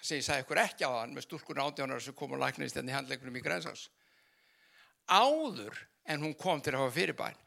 sem 0.02 0.18
ég 0.18 0.26
sagði 0.26 0.44
ykkur 0.44 0.60
ekki 0.64 0.86
á 0.88 0.90
þann 0.92 1.14
með 1.14 1.26
stúlkun 1.26 1.62
átjónar 1.62 2.02
sem 2.02 2.16
kom 2.18 2.34
og 2.34 2.42
læknist 2.42 2.76
hérna 2.76 2.92
í 2.92 2.96
handleikunum 2.96 3.38
í 3.38 3.42
Grænsás. 3.44 3.86
Áður 5.06 5.76
en 6.10 6.24
hún 6.24 6.34
kom 6.38 6.62
til 6.62 6.74
að 6.74 6.82
hafa 6.82 6.96
fyrirbæn 6.96 7.38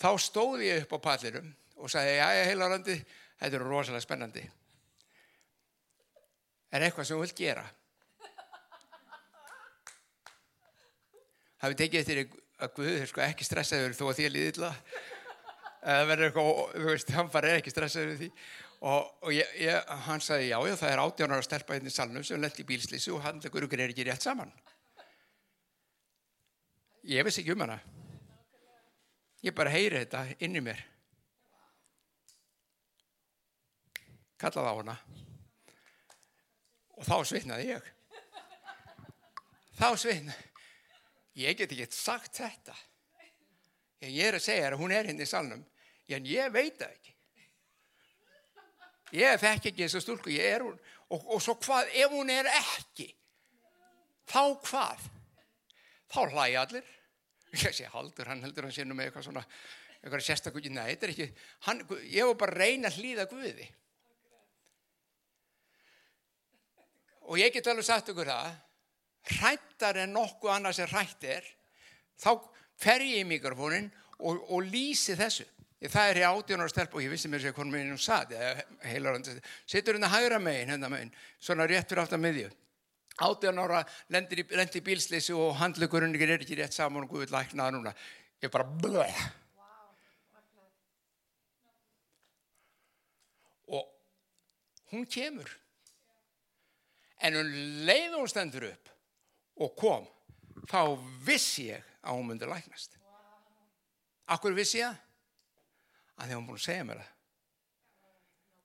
þá 0.00 0.10
stóð 0.22 0.62
ég 0.66 0.84
upp 0.84 0.94
á 0.96 1.06
pallirum 1.08 1.48
og 1.76 1.90
sagði, 1.92 2.14
já, 2.20 2.28
ég 2.38 2.50
heila 2.50 2.70
randi, 2.72 2.94
þetta 3.40 3.58
er 3.58 3.64
rosalega 3.66 4.04
spennandi. 4.04 4.44
Er 6.72 6.86
eitthvað 6.86 7.08
sem 7.08 7.18
þú 7.18 7.24
vilt 7.24 7.36
gera? 7.38 7.66
Það 11.56 11.72
við 11.72 11.78
tekið 11.82 12.00
eftir 12.00 12.22
að 12.22 12.72
Guð 12.76 12.94
er 12.94 13.10
sko 13.10 13.22
ekki 13.24 13.44
stressaður 13.44 13.96
þó 13.96 14.06
að 14.06 14.18
því 14.18 14.26
að 14.26 14.34
líði 14.36 14.52
illa. 14.54 14.72
Það 15.86 16.08
verður 16.10 16.28
eitthvað, 16.28 16.62
þú 16.74 16.86
veist, 16.90 17.12
hann 17.14 17.28
bara 17.30 17.50
er 17.50 17.60
ekki 17.60 17.72
stressaður 17.72 18.08
við 18.12 18.24
því. 18.24 18.30
Og, 18.76 19.12
og 19.22 19.30
ég, 19.32 19.52
ég, 19.62 19.92
hann 20.06 20.22
sagði, 20.24 20.48
já, 20.50 20.56
já, 20.66 20.74
það 20.80 20.90
er 20.92 21.02
átjónar 21.04 21.40
að 21.40 21.46
stelpa 21.46 21.76
hérna 21.76 21.92
í 21.92 21.94
salnum 21.94 22.26
sem 22.26 22.42
lendi 22.42 22.64
í 22.64 22.66
bílslýsi 22.68 23.14
og 23.14 23.22
hann 23.24 23.38
leikur 23.44 23.68
ykkur 23.68 23.84
er 23.84 23.94
ekki 23.94 24.08
rétt 24.08 24.26
saman. 24.26 24.50
Ég 27.06 27.24
veist 27.24 27.40
ekki 27.40 27.54
um 27.54 27.62
hana. 27.62 27.78
Ég 29.46 29.54
bara 29.54 29.72
heyri 29.72 30.02
þetta 30.02 30.26
inn 30.42 30.58
í 30.58 30.64
mér. 30.66 30.82
kallaði 34.40 34.72
á 34.72 34.74
hana 34.80 34.96
og 36.96 37.06
þá 37.08 37.16
svitnaði 37.28 37.70
ég 37.70 37.88
þá 39.76 39.88
svitnaði 40.00 40.52
ég 41.42 41.58
get 41.58 41.72
ekki 41.72 41.88
sagt 41.92 42.40
þetta 42.40 42.76
ég 44.06 44.28
er 44.28 44.38
að 44.38 44.46
segja 44.46 44.68
að 44.70 44.80
hún 44.80 44.94
er 44.94 45.08
hindi 45.08 45.24
hérna 45.24 45.28
í 45.28 45.32
salnum 45.32 45.64
en 46.14 46.26
ég 46.30 46.52
veit 46.54 46.76
það 46.78 46.92
ekki. 46.92 47.14
Ég 49.16 49.40
fekk 49.40 49.70
ekki 49.70 49.84
þessu 49.84 50.02
stúlku 50.02 50.34
og, 51.10 51.22
og 51.30 51.40
svo 51.42 51.54
hvað 51.62 51.90
ef 51.94 52.12
hún 52.12 52.30
er 52.30 52.48
ekki? 52.50 53.08
Þá 54.26 54.42
hvað? 54.66 55.02
Þá 56.10 56.20
hlæði 56.32 56.60
allir. 56.60 56.92
Ég 57.66 57.74
sé 57.74 57.86
haldur, 57.90 58.26
hann 58.26 58.42
heldur 58.42 58.66
hann 58.66 58.74
sínum 58.74 58.98
með 58.98 59.08
eitthvað 59.08 59.28
svona 59.28 59.42
eitthvað 60.02 60.22
sérstaklega, 60.26 60.72
nei 60.74 60.92
þetta 60.92 61.06
er 61.06 61.12
ekki 61.12 61.26
hann, 61.66 61.82
ég 62.12 62.28
var 62.28 62.36
bara 62.38 62.52
að 62.52 62.60
reyna 62.60 62.90
að 62.90 62.98
hlýða 63.00 63.26
Guði. 63.30 63.68
Og 67.26 67.40
ég 67.40 67.54
get 67.54 67.70
alveg 67.70 67.86
sagt 67.86 68.10
ykkur 68.12 68.28
það 68.30 68.52
hrættar 69.36 70.02
en 70.04 70.14
nokkuð 70.14 70.68
hrætt 70.92 71.26
er 71.26 71.46
þá 72.22 72.30
fer 72.78 73.02
ég 73.02 73.24
í 73.24 73.26
mikrofónin 73.26 73.88
og, 74.18 74.42
og 74.50 74.66
lýsi 74.68 75.16
þessu 75.18 75.46
það 75.84 76.10
er 76.10 76.20
hér 76.20 76.28
átjónar 76.32 76.70
stelp 76.72 76.94
og 76.96 77.04
ég 77.04 77.12
vissi 77.12 77.28
mér 77.28 77.42
sér 77.44 77.52
hvernig 77.56 77.74
mér 77.74 77.90
nú 77.90 77.98
satt 78.00 78.32
sittur 79.68 79.98
hérna 79.98 80.08
hægra 80.08 80.38
megin 80.40 80.72
hérna 80.72 80.88
megin 80.88 81.12
svona 81.38 81.66
rétt 81.68 81.88
fyrir 81.88 82.02
aftan 82.02 82.22
miðju. 82.22 82.48
Átjónar 83.20 83.84
lendir 84.08 84.40
í, 84.40 84.46
í 84.48 84.80
bílsleysi 84.84 85.36
og 85.36 85.56
handlegurinn 85.60 86.16
er 86.16 86.38
ekki 86.38 86.56
rétt 86.56 86.72
saman 86.72 87.04
og 87.04 87.12
Guð 87.12 87.32
læknaða 87.32 87.76
núna. 87.76 87.92
Ég 88.40 88.52
bara 88.52 88.64
blöð 88.64 89.20
og 93.68 93.84
hún 94.92 95.06
kemur. 95.06 95.48
En 97.20 97.36
um 97.36 97.56
leið 97.88 98.16
hún 98.16 98.28
stendur 98.28 98.68
upp 98.68 98.92
og 99.60 99.76
kom 99.76 100.04
þá 100.68 100.96
vissi 101.24 101.70
ég 101.70 101.84
að 102.04 102.16
hún 102.16 102.30
myndi 102.30 102.48
læknast. 102.48 102.96
Akkur 104.32 104.56
vissi 104.56 104.80
ég 104.80 104.88
að 104.90 105.05
því 106.24 106.38
hún 106.38 106.48
búin 106.48 106.60
að 106.60 106.66
segja 106.68 106.88
mér 106.88 107.02
það 107.02 107.12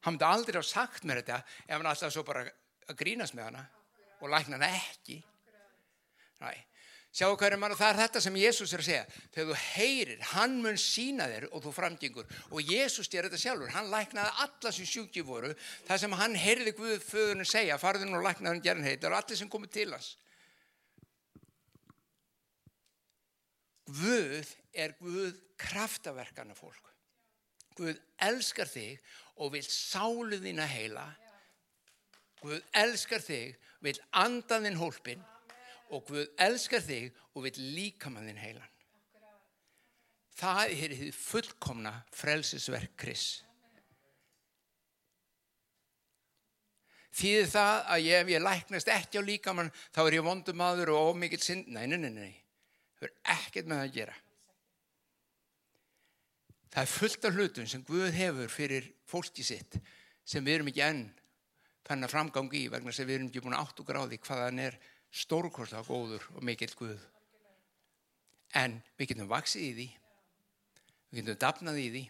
hann 0.01 0.15
myndi 0.15 0.29
aldrei 0.29 0.57
hafa 0.59 0.71
sagt 0.71 1.05
mér 1.05 1.21
þetta 1.21 1.41
ef 1.67 1.75
hann 1.75 1.91
alltaf 1.91 2.15
svo 2.15 2.25
bara 2.27 2.47
að 2.87 2.97
grínast 3.03 3.37
með 3.37 3.51
hana 3.51 3.67
og 4.21 4.31
lækna 4.31 4.57
hana 4.57 4.71
ekki 4.79 5.21
Næ, 6.41 6.55
Sjáu 7.11 7.33
hverju 7.35 7.57
mann 7.59 7.73
og 7.73 7.79
það 7.79 7.89
er 7.91 7.97
þetta 8.05 8.19
sem 8.23 8.35
Jésús 8.39 8.71
er 8.71 8.81
að 8.81 8.87
segja. 8.87 9.15
Þegar 9.35 9.47
þú 9.49 9.55
heyrir, 9.75 10.21
hann 10.31 10.53
mun 10.63 10.77
sína 10.79 11.25
þér 11.27 11.45
og 11.49 11.63
þú 11.65 11.73
framgengur. 11.75 12.29
Og 12.55 12.69
Jésús 12.71 13.09
styrir 13.09 13.27
þetta 13.27 13.41
sjálfur. 13.41 13.73
Hann 13.73 13.89
læknaði 13.91 14.31
alla 14.45 14.71
sem 14.71 14.87
sjúki 14.87 15.23
voru. 15.27 15.49
Það 15.89 15.99
sem 16.05 16.15
hann 16.21 16.37
heyrði 16.39 16.73
Guð 16.77 17.03
föðunum 17.03 17.49
segja, 17.51 17.79
farðun 17.81 18.15
og 18.15 18.23
læknaði 18.23 18.53
hann 18.53 18.63
gerðin 18.63 18.87
heit. 18.87 19.01
Það 19.01 19.09
eru 19.09 19.19
allir 19.19 19.41
sem 19.41 19.51
komið 19.51 19.73
til 19.75 19.85
hans. 19.91 20.13
Guð 23.91 24.55
er 24.71 24.95
Guð 25.03 25.35
kraftaverkana 25.59 26.55
fólk. 26.55 26.90
Guð 27.81 27.97
elskar 28.21 28.69
þig 28.69 29.01
og 29.41 29.55
vil 29.55 29.65
sálu 29.65 30.37
þín 30.43 30.61
að 30.61 30.73
heila. 30.75 31.07
Guð 32.41 32.59
elskar 32.77 33.23
þig, 33.25 33.55
vil 33.81 33.97
andaðinn 34.21 34.77
hólpinn 34.77 35.23
og 35.89 36.05
Guð 36.09 36.27
elskar 36.41 36.83
þig 36.85 37.09
og 37.33 37.47
vil 37.47 37.55
líka 37.75 38.11
mann 38.13 38.29
þinn 38.29 38.41
heilan. 38.41 38.67
Það 40.41 40.73
er 40.73 40.93
því 40.97 41.09
fullkomna 41.13 41.95
frelsisverk 42.15 42.93
Kris. 42.97 43.25
Þýðir 47.11 47.49
það 47.51 47.77
að 47.91 48.05
ég, 48.05 48.21
ef 48.21 48.29
ég 48.31 48.43
læknast 48.45 48.91
ekki 48.93 49.19
á 49.19 49.23
líkamann 49.27 49.71
þá 49.91 50.01
er 50.05 50.15
ég 50.15 50.25
vondum 50.25 50.63
aður 50.63 50.93
og 50.95 51.11
ómikið 51.11 51.43
synd? 51.43 51.71
Nei, 51.73 51.83
nei, 51.91 51.99
nei, 51.99 52.13
nei. 52.15 52.35
Það 52.97 53.09
er 53.09 53.15
ekkert 53.35 53.67
með 53.67 53.81
það 53.81 53.89
að 53.89 53.97
gera. 53.97 54.15
Það 56.71 56.83
er 56.83 56.91
fullt 56.91 57.25
af 57.27 57.35
hlutum 57.35 57.67
sem 57.67 57.83
Guð 57.83 58.13
hefur 58.15 58.51
fyrir 58.51 58.87
fólki 59.09 59.43
sitt 59.43 59.75
sem 60.23 60.45
við 60.45 60.59
erum 60.59 60.69
ekki 60.71 60.83
enn 60.85 61.01
fann 61.87 62.05
að 62.05 62.13
framgangi 62.13 62.63
í 62.63 62.69
vegna 62.71 62.93
sem 62.95 63.07
við 63.09 63.17
erum 63.17 63.31
ekki 63.31 63.43
búin 63.43 63.57
átt 63.57 63.79
og 63.81 63.87
gráði 63.87 64.19
hvaðan 64.23 64.61
er 64.63 64.77
stórkostlega 65.11 65.83
góður 65.83 66.23
og 66.37 66.45
mikill 66.47 66.71
Guð. 66.79 67.01
En 68.55 68.79
við 68.99 69.11
getum 69.11 69.31
vaksið 69.31 69.63
í 69.63 69.71
því, 69.75 69.87
við 71.11 71.21
getum 71.21 71.39
dapnað 71.43 71.79
í 71.81 71.87
því. 71.91 72.03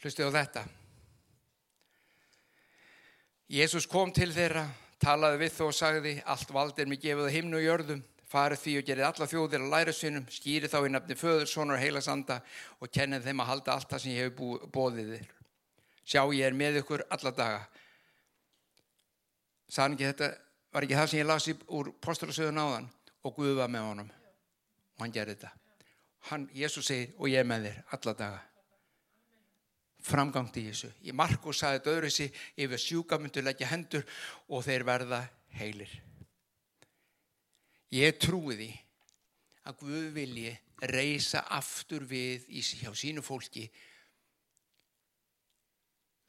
Hlustu 0.00 0.24
á 0.24 0.32
þetta. 0.32 0.64
Jésús 3.50 3.88
kom 3.90 4.12
til 4.16 4.30
þeirra, 4.32 4.64
talaði 5.02 5.42
við 5.42 5.56
þó 5.56 5.64
og 5.66 5.76
sagði 5.76 6.14
allt 6.24 6.52
vald 6.54 6.78
er 6.80 6.88
mig 6.88 7.02
gefið 7.02 7.28
á 7.28 7.34
himnu 7.34 7.58
og 7.58 7.64
jörðum, 7.66 8.02
farið 8.30 8.62
því 8.62 8.76
og 8.78 8.86
gerið 8.86 9.08
alla 9.08 9.28
þjóðir 9.30 9.64
að 9.64 9.74
læra 9.74 9.94
sinum, 9.96 10.26
skýrið 10.30 10.72
þá 10.72 10.80
í 10.86 10.94
nafni 10.94 11.18
föður, 11.18 11.50
sonur 11.50 11.76
og 11.76 11.82
heilasanda 11.82 12.40
og 12.78 12.90
kennið 12.94 13.26
þeim 13.26 13.42
að 13.42 13.50
halda 13.50 13.74
allt 13.74 13.90
það 13.90 14.02
sem 14.04 14.16
ég 14.16 14.28
hef 14.28 14.66
bóðið 14.74 15.14
þér. 15.16 15.30
Sjá 16.10 16.22
ég 16.34 16.46
er 16.46 16.56
með 16.56 16.80
ykkur 16.80 17.06
alla 17.10 17.32
daga 17.34 17.64
Sann 19.70 19.94
ekki 19.94 20.08
þetta, 20.08 20.28
var 20.74 20.84
ekki 20.86 20.98
það 20.98 21.10
sem 21.12 21.20
ég 21.20 21.28
lasi 21.28 21.54
úr 21.78 21.92
postulasöðun 22.02 22.58
áðan 22.58 22.88
og 23.22 23.34
Guð 23.36 23.52
var 23.60 23.70
með 23.70 23.86
honum 23.86 24.08
og 24.10 25.04
hann 25.04 25.14
gerði 25.14 25.36
þetta. 25.36 25.50
Hann, 26.30 26.46
Jésús 26.52 26.90
segir 26.90 27.14
og 27.16 27.30
ég 27.30 27.46
með 27.46 27.68
þér 27.68 27.78
alla 27.96 28.14
daga. 28.18 28.40
Framgangt 30.04 30.56
í 30.58 30.66
Jésu. 30.66 30.90
Í 31.06 31.14
Markus 31.16 31.60
saði 31.62 31.78
þetta 31.78 31.94
öðru 31.94 32.10
sig 32.12 32.42
yfir 32.56 32.82
sjúkamundu 32.82 33.44
leggja 33.44 33.70
hendur 33.70 34.06
og 34.48 34.64
þeir 34.66 34.86
verða 34.88 35.22
heilir. 35.60 35.92
Ég 37.94 38.18
trúi 38.22 38.56
því 38.58 38.70
að 39.66 39.80
Guð 39.82 40.06
vilji 40.14 40.52
reysa 40.90 41.42
aftur 41.52 42.06
við 42.08 42.46
í, 42.48 42.62
hjá 42.62 42.90
sínu 42.96 43.22
fólki 43.22 43.66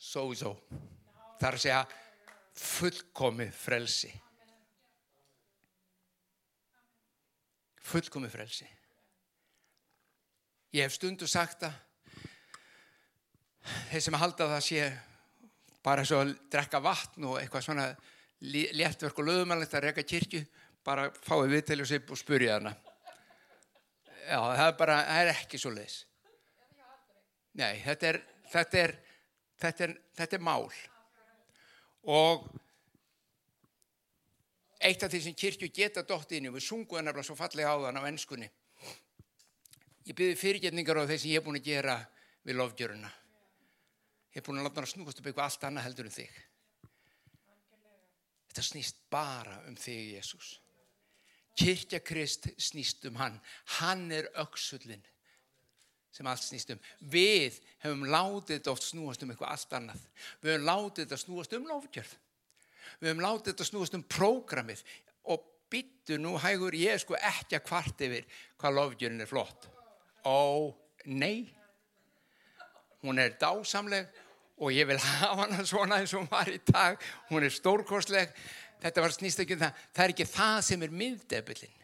svo 0.02 0.28
svo. 0.36 0.56
Það 1.40 1.48
er 1.48 1.78
að 1.78 1.96
fullkomi 2.62 3.48
frelsi 3.56 4.12
fullkomi 7.92 8.30
frelsi 8.30 8.68
Ég 10.72 10.88
hef 10.88 10.94
stundu 10.96 11.28
sagt 11.28 11.66
það. 11.66 11.74
Þeir 13.90 14.04
sem 14.06 14.16
halda 14.22 14.46
það 14.54 14.62
sé 14.64 14.86
bara 15.84 16.06
svo 16.08 16.22
að 16.24 16.32
drekka 16.54 16.80
vatn 16.80 17.26
og 17.28 17.40
eitthvað 17.42 17.66
svona 17.66 17.88
léttverk 18.40 19.20
og 19.20 19.28
löðumannlegt 19.28 19.76
að 19.76 19.90
reyka 19.90 20.06
kirkju, 20.08 20.42
bara 20.86 21.10
fáið 21.26 21.56
viðtali 21.56 21.86
og 21.86 21.90
sip 21.90 22.12
og 22.14 22.20
spurja 22.20 22.58
hana. 22.58 22.74
Já, 24.22 24.38
það 24.38 24.66
er 24.68 24.78
bara, 24.80 24.98
það 25.08 25.22
er 25.22 25.34
ekki 25.34 25.60
svo 25.60 25.74
leiðis. 25.76 26.00
Nei, 27.60 27.82
þetta 27.84 28.08
er, 28.14 28.20
þetta 28.54 28.82
er, 28.82 28.96
þetta 29.60 29.88
er, 29.88 29.96
þetta 30.20 30.38
er 30.38 30.46
mál. 30.48 30.68
Og 32.12 32.46
eitt 34.82 35.04
af 35.04 35.12
því 35.12 35.22
sem 35.26 35.38
kirkju 35.38 35.70
geta 35.74 36.06
dótt 36.08 36.32
inn 36.38 36.48
í, 36.48 36.54
við 36.54 36.66
sunguðum 36.66 37.10
nefnilega 37.10 37.28
svo 37.28 37.38
fallega 37.38 37.74
á 37.74 37.78
þann 37.86 38.02
á 38.02 38.10
ennskunni. 38.10 38.50
Ég 40.08 40.18
byrði 40.18 40.40
fyrirgetningar 40.40 41.04
á 41.04 41.10
þeir 41.10 41.22
sem 41.22 41.34
ég 41.34 41.42
er 41.42 41.46
búin 41.46 41.60
að 41.60 41.68
gera 41.68 41.98
við 42.48 42.58
lofgjöruna. 42.58 43.12
Ég 44.32 44.40
er 44.40 44.48
búin 44.48 44.62
að 44.62 44.70
láta 44.70 44.80
hann 44.80 44.88
að 44.88 44.94
snúkast 44.96 45.22
upp 45.22 45.28
eitthvað 45.30 45.50
allt 45.50 45.68
annað 45.68 45.88
heldur 45.90 46.10
en 46.10 46.16
þig. 46.16 46.40
Þetta 48.52 48.68
snýst 48.68 49.04
bara 49.12 49.62
um 49.68 49.76
þig, 49.80 50.16
Jésús. 50.16 50.56
Kirkja 51.58 52.00
Krist 52.00 52.48
snýst 52.62 53.06
um 53.10 53.18
hann. 53.20 53.40
Hann 53.80 54.10
er 54.12 54.30
auksullin 54.40 55.04
sem 56.12 56.28
allt 56.28 56.44
snýst 56.44 56.74
um. 56.74 56.82
Við 57.12 57.60
hefum 57.84 58.04
látið 58.12 58.58
þetta 58.58 58.74
oft 58.74 58.88
snúast 58.88 59.24
um 59.24 59.32
eitthvað 59.32 59.54
allt 59.54 59.78
annað. 59.78 60.02
Við 60.42 60.54
hefum 60.54 60.68
látið 60.68 61.06
þetta 61.06 61.20
snúast 61.22 61.56
um 61.56 61.70
lofgjörð. 61.70 62.16
Við 63.00 63.10
hefum 63.10 63.24
látið 63.24 63.52
þetta 63.54 63.68
snúast 63.70 63.96
um 63.98 64.04
prógramið 64.18 64.84
og 65.32 65.46
byttu 65.72 66.18
nú 66.20 66.36
hægur 66.42 66.76
ég 66.76 67.00
sko 67.00 67.16
ekki 67.16 67.58
að 67.58 67.68
kvart 67.70 68.04
yfir 68.08 68.28
hvað 68.60 68.78
lofgjörðin 68.80 69.24
er 69.24 69.32
flott. 69.32 69.70
Ó, 70.28 70.72
nei. 71.08 71.48
Hún 73.02 73.22
er 73.22 73.38
dásamleg 73.42 74.12
og 74.62 74.76
ég 74.76 74.90
vil 74.90 75.00
hafa 75.06 75.46
hana 75.46 75.64
svona 75.66 76.02
eins 76.02 76.14
og 76.14 76.26
hún 76.26 76.34
var 76.34 76.52
í 76.52 76.60
dag. 76.68 77.00
Hún 77.32 77.48
er 77.48 77.56
stórkostleg. 77.56 78.36
Þetta 78.82 79.04
var 79.06 79.14
snýst 79.14 79.42
ekki 79.44 79.58
um 79.58 79.62
það. 79.62 79.82
Það 79.94 80.04
er 80.04 80.14
ekki 80.16 80.28
það 80.32 80.60
sem 80.68 80.86
er 80.86 80.96
miðdebilinn. 81.02 81.82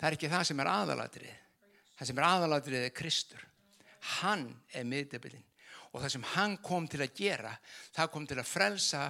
Það 0.00 0.06
er 0.08 0.16
ekki 0.18 0.30
það 0.32 0.46
sem 0.48 0.62
er 0.62 0.70
aðalatrið. 0.72 1.34
Það 1.94 2.08
sem 2.10 2.20
er 2.20 2.28
aðalatrið 2.28 2.86
er 2.86 2.94
Kristur. 2.96 3.42
Hann 4.20 4.46
er 4.74 4.86
miðdebilinn. 4.88 5.44
Og 5.94 6.02
það 6.02 6.14
sem 6.16 6.28
hann 6.34 6.56
kom 6.64 6.88
til 6.90 7.04
að 7.04 7.12
gera, 7.14 7.52
það 7.94 8.10
kom 8.10 8.24
til 8.26 8.38
að 8.40 8.50
frelsa 8.50 9.04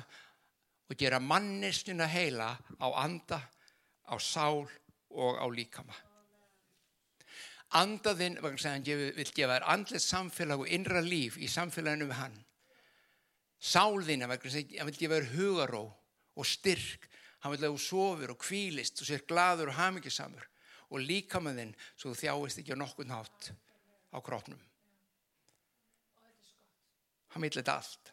og 0.84 0.98
gera 1.00 1.20
mannistuna 1.22 2.06
heila 2.12 2.50
á 2.76 2.88
anda, 3.00 3.38
á 4.04 4.14
sál 4.20 4.66
og 5.14 5.38
á 5.40 5.46
líkama. 5.48 5.96
Andaðinn, 7.80 8.36
vil 8.38 9.30
gefa 9.34 9.56
þér 9.56 9.68
andlet 9.72 10.04
samfélag 10.04 10.60
og 10.62 10.68
innra 10.70 11.00
líf 11.02 11.40
í 11.40 11.48
samfélaginu 11.50 12.10
við 12.10 12.20
hann. 12.20 12.36
Sálðina, 13.64 14.28
hann 14.28 14.40
vil 14.90 14.98
gefa 14.98 15.16
þér 15.16 15.30
hugaró 15.32 15.84
og 16.36 16.48
styrk. 16.48 17.08
Hann 17.40 17.54
vil 17.54 17.62
að 17.64 17.74
þú 17.74 17.80
sofur 17.80 18.32
og 18.34 18.40
kvílist 18.40 19.00
og 19.00 19.08
sér 19.08 19.24
gladur 19.28 19.72
og 19.72 19.78
hamingisamur. 19.78 20.44
Og 20.92 21.00
líkamaðinn 21.00 21.72
svo 21.96 22.12
þú 22.12 22.20
þjáist 22.20 22.60
ekki 22.60 22.76
á 22.76 22.82
nokkur 22.82 23.08
nátt 23.08 23.52
á 24.12 24.18
krópnum. 24.24 24.60
Hann 27.32 27.42
vil 27.42 27.54
þetta 27.56 27.78
allt. 27.80 28.12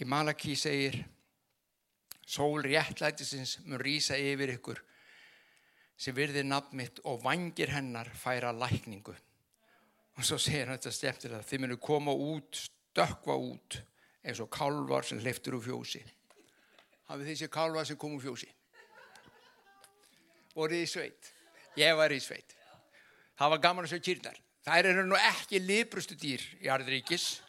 Í 0.00 0.06
Malaki 0.08 0.54
segir 0.56 1.02
Sól 2.30 2.62
réttlætisins 2.62 3.56
mun 3.66 3.80
rýsa 3.82 4.14
yfir 4.14 4.52
ykkur 4.54 4.78
sem 6.00 6.14
virðir 6.14 6.46
nafn 6.46 6.78
mitt 6.78 7.00
og 7.04 7.24
vangir 7.24 7.72
hennar 7.74 8.08
færa 8.14 8.52
lækningu. 8.54 9.16
Og 10.16 10.26
svo 10.26 10.38
segir 10.38 10.68
hann 10.68 10.78
þetta 10.78 10.92
stefnilega 10.94 11.48
þið 11.48 11.62
munum 11.64 11.80
koma 11.82 12.14
út, 12.14 12.60
stökva 12.68 13.34
út 13.34 13.80
eins 14.22 14.40
og 14.40 14.50
kálvar 14.52 15.06
sem 15.08 15.18
leiftur 15.24 15.58
úr 15.58 15.64
fjósi. 15.64 16.04
Hafið 17.10 17.32
þessi 17.32 17.50
kálvar 17.50 17.88
sem 17.88 17.98
kom 17.98 18.14
úr 18.14 18.22
fjósi. 18.22 18.48
Voruð 20.54 20.84
í 20.84 20.88
sveit. 20.88 21.32
Ég 21.80 21.98
var 21.98 22.14
í 22.14 22.20
sveit. 22.22 22.54
Það 23.38 23.54
var 23.56 23.62
gaman 23.66 23.88
að 23.88 23.94
sjá 23.94 24.04
kýrnar. 24.06 24.40
Það 24.66 24.90
eru 24.92 25.06
nú 25.08 25.18
ekki 25.18 25.62
librustu 25.64 26.14
dýr 26.20 26.42
í 26.60 26.70
Arðuríkis 26.70 27.40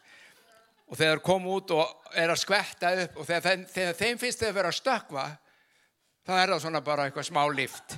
og 0.92 0.98
þegar 1.00 1.22
kom 1.24 1.46
út 1.48 1.72
og 1.72 2.12
er 2.20 2.28
að 2.28 2.42
skvetta 2.42 2.90
upp 3.06 3.16
og 3.16 3.28
þegar, 3.28 3.46
þeim, 3.46 3.64
þegar 3.72 3.96
þeim 4.02 4.20
finnst 4.20 4.42
þau 4.42 4.50
að 4.50 4.58
vera 4.58 4.72
að 4.72 4.80
stökva 4.82 5.24
þá 6.22 6.34
er 6.36 6.52
það 6.52 6.60
svona 6.66 6.84
bara 6.84 7.08
eitthvað 7.08 7.30
smá 7.30 7.42
lift 7.48 7.96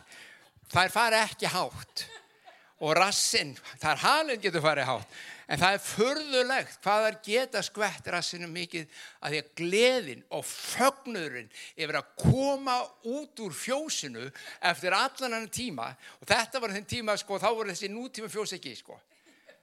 það 0.75 0.89
er 0.89 0.95
farið 0.95 1.23
ekki 1.29 1.55
hátt. 1.55 2.05
Og 2.85 2.91
rassinn, 2.99 3.55
það 3.81 3.91
er 3.93 4.03
halin 4.03 4.43
getur 4.43 4.65
farið 4.65 4.89
hátt. 4.91 5.17
En 5.45 5.61
það 5.61 5.77
er 5.77 5.83
förðulegt 5.85 6.79
hvað 6.83 7.05
þær 7.05 7.17
geta 7.25 7.63
skvett 7.65 8.07
rassinu 8.13 8.49
mikið 8.51 9.01
að 9.21 9.35
því 9.35 9.41
að 9.41 9.51
gleðin 9.61 10.23
og 10.35 10.45
fögnurinn 10.49 11.51
yfir 11.77 11.99
að 12.01 12.11
koma 12.25 12.79
út 13.13 13.43
úr 13.45 13.57
fjósinu 13.57 14.25
eftir 14.73 14.97
allan 14.97 15.31
annan 15.31 15.53
tíma. 15.53 15.91
Og 16.21 16.29
þetta 16.29 16.63
var 16.65 16.75
þenn 16.75 16.89
tíma 16.91 17.17
sko 17.21 17.39
þá 17.41 17.51
voru 17.53 17.71
þessi 17.73 17.93
nútíma 17.93 18.33
fjós 18.33 18.57
ekki 18.57 18.75
sko 18.81 18.99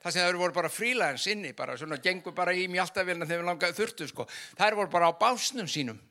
það 0.01 0.13
sem 0.13 0.25
það 0.25 0.39
voru 0.41 0.55
bara 0.55 0.71
frílæðans 0.71 1.27
inni 1.31 1.53
bara 1.57 1.77
svona 1.79 1.99
gengur 2.01 2.35
bara 2.37 2.55
í 2.57 2.67
mjáltavilna 2.71 3.27
þegar 3.27 3.43
við 3.43 3.49
langaði 3.51 3.77
þurftu 3.77 4.07
sko. 4.09 4.25
Það 4.57 4.79
voru 4.79 4.93
bara 4.95 5.11
á 5.11 5.13
básnum 5.21 5.69
sínum 5.69 6.01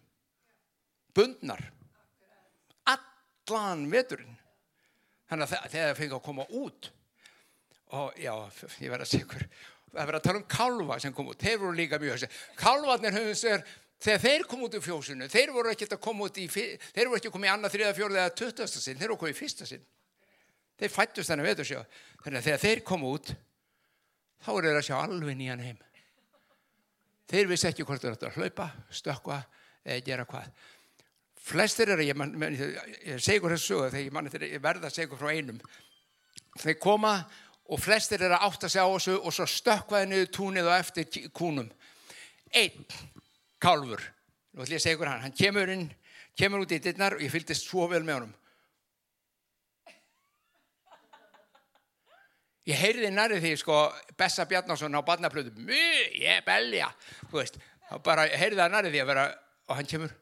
bundnar. 1.16 1.62
Allan 2.87 3.85
veturinn. 3.90 4.38
Þannig 5.31 5.46
að 5.46 5.68
þegar 5.70 5.90
það 5.90 5.98
fengið 5.98 6.16
að 6.16 6.24
koma 6.26 6.48
út 6.59 6.90
og 7.90 8.18
já, 8.18 8.33
ég 8.79 8.90
verði 8.92 9.07
að 9.07 9.31
hver 9.31 9.46
það 9.90 10.07
verði 10.07 10.18
að 10.20 10.26
tala 10.26 10.40
um 10.40 10.48
kálva 10.50 10.98
sem 11.03 11.14
kom 11.14 11.31
út. 11.31 11.42
Þeir 11.42 11.62
voru 11.62 11.76
líka 11.79 11.98
mjög 12.03 12.26
kálvarnir 12.59 13.16
höfum 13.16 13.38
sér 13.38 13.64
þegar 14.00 14.22
þeir 14.24 14.44
kom 14.50 14.62
út 14.66 14.76
í 14.79 14.83
fjósunu 14.85 15.29
þeir 15.31 15.53
voru 15.55 15.72
ekki 15.72 15.88
að 15.90 16.03
koma 16.03 16.29
út 16.29 16.38
í 16.38 16.46
þeir 16.50 17.09
voru 17.09 17.18
ekki 17.18 17.31
að 17.31 17.35
koma 17.35 17.48
í 17.48 17.53
annað, 17.53 17.74
þriða, 17.74 17.96
fjórða 17.98 18.22
eða 18.22 18.37
tuttasta 18.38 18.83
sinn 18.83 19.00
þeir 19.00 19.11
voru 19.11 19.18
að 19.18 19.22
koma 19.24 19.35
í 19.35 19.40
fyrsta 19.40 19.66
sinn. 19.68 19.87
Þeir 20.81 20.94
fættust 20.94 21.33
þennan 21.33 21.48
vetur 21.50 21.68
sjá. 21.68 21.81
Þannig 22.24 22.40
að 22.40 22.46
þegar 22.46 22.62
þeir 22.64 22.83
kom 22.87 23.07
út 23.11 23.35
þá 24.40 24.50
er 24.57 24.66
það 24.68 24.81
að 24.81 24.87
sjá 24.88 24.96
alveg 24.98 25.38
nýjan 25.38 25.64
heim. 25.64 25.81
Þeir 27.31 27.50
vissi 27.53 27.68
ekki 27.68 27.87
hvort 27.87 28.03
það 28.03 28.16
er 28.16 28.29
að 28.31 28.38
hlaupa, 28.40 28.66
stökka 28.90 29.38
eða 29.85 30.05
gera 30.07 30.26
hvað. 30.29 30.50
Flestir 31.40 31.92
eru, 31.94 32.05
ég, 32.05 32.16
man, 32.18 32.35
ég 32.37 33.22
segur 33.22 33.55
þessu 33.55 33.74
sögu 33.74 33.92
þegar 33.94 34.42
ég, 34.42 34.50
ég 34.57 34.64
verða 34.64 34.90
að 34.90 34.96
segja 34.96 35.18
frá 35.18 35.31
einum. 35.33 35.61
Þeir 36.61 36.76
koma 36.83 37.14
og 37.70 37.81
flestir 37.81 38.22
eru 38.26 38.37
að 38.37 38.48
átta 38.48 38.68
sig 38.68 38.83
á 38.83 38.88
þessu 38.90 39.14
og 39.20 39.35
svo 39.35 39.46
stökkvaði 39.48 40.11
niður 40.11 40.33
túnið 40.37 40.68
og 40.68 40.76
eftir 40.76 41.31
kúnum. 41.37 41.70
Einn 42.50 42.85
kálfur, 43.62 44.03
nú 44.53 44.64
ætlum 44.64 44.74
ég 44.74 44.83
að 44.83 44.87
segja 44.88 45.07
hann, 45.07 45.24
hann 45.24 45.38
kemur 45.38 45.70
inn, 45.70 45.87
kemur 46.37 46.64
út 46.64 46.74
í 46.74 46.81
dittnar 46.83 47.16
og 47.16 47.22
ég 47.22 47.33
fylgist 47.33 47.68
svo 47.68 47.87
vel 47.90 48.03
með 48.03 48.18
honum. 48.18 48.37
Ég 52.70 52.78
heyrði 52.78 53.11
nærið 53.11 53.42
því 53.42 53.52
sko 53.59 53.76
Bessa 54.18 54.44
Bjarnason 54.46 54.94
á 54.94 55.02
badnaplötu 55.02 55.50
mjög, 55.59 56.18
ég 56.22 56.44
belja. 56.46 56.90
Þú 57.30 57.40
veist, 57.40 57.56
bara 58.06 58.28
heyrði 58.30 58.61
það 58.61 58.74
nærið 58.76 58.94
því 58.94 59.00
að 59.02 59.11
vera 59.11 59.24
og 59.66 59.78
hann 59.78 59.90
kemur. 59.90 60.12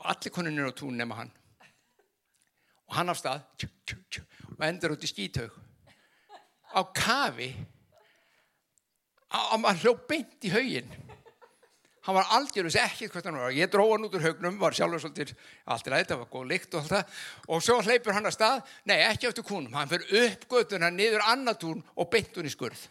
Og 0.00 0.08
allir 0.10 0.34
koninir 0.34 0.70
á 0.70 0.74
tún 0.74 0.98
nema 0.98 1.20
hann. 1.20 1.30
Og 2.90 2.96
hann 2.98 3.12
á 3.12 3.14
stað 3.14 3.44
tjú, 3.54 3.68
tjú, 3.86 3.98
tjú, 4.10 4.24
og 4.56 4.64
endur 4.66 4.96
út 4.96 5.06
í 5.06 5.10
skítaug 5.10 5.54
á 6.72 6.80
kafi 6.96 7.52
á 9.32 9.56
maður 9.60 9.84
hljóð 9.84 10.04
beint 10.08 10.46
í 10.48 10.52
haugin 10.52 10.90
hann 12.06 12.16
var 12.16 12.30
aldjörðus 12.36 12.76
ekkert 12.82 13.14
hvert 13.14 13.28
hann 13.28 13.38
var. 13.38 13.54
Ég 13.54 13.70
dróð 13.70 13.92
hann 13.94 14.06
út 14.08 14.16
úr 14.18 14.24
haugnum, 14.26 14.58
var 14.60 14.76
sjálfur 14.76 15.02
svolítið 15.04 15.34
allt 15.70 15.86
í 15.86 15.92
ræði, 15.92 16.08
það 16.10 16.22
var 16.22 16.30
góð 16.32 16.48
lykt 16.50 16.74
og 16.74 16.80
allt 16.80 16.94
það. 16.94 17.20
Og 17.48 17.62
svo 17.62 17.76
hleypur 17.82 18.16
hann 18.16 18.30
að 18.30 18.36
stað, 18.36 18.72
nei 18.90 18.96
ekki 19.06 19.28
eftir 19.30 19.46
kúnum. 19.46 19.76
Hann 19.78 19.90
fyrir 19.90 20.24
upp 20.24 20.48
göttuna 20.50 20.90
niður 20.94 21.26
annatún 21.30 21.84
og 21.94 22.10
beint 22.10 22.34
hún 22.36 22.48
í 22.48 22.52
skurð. 22.52 22.82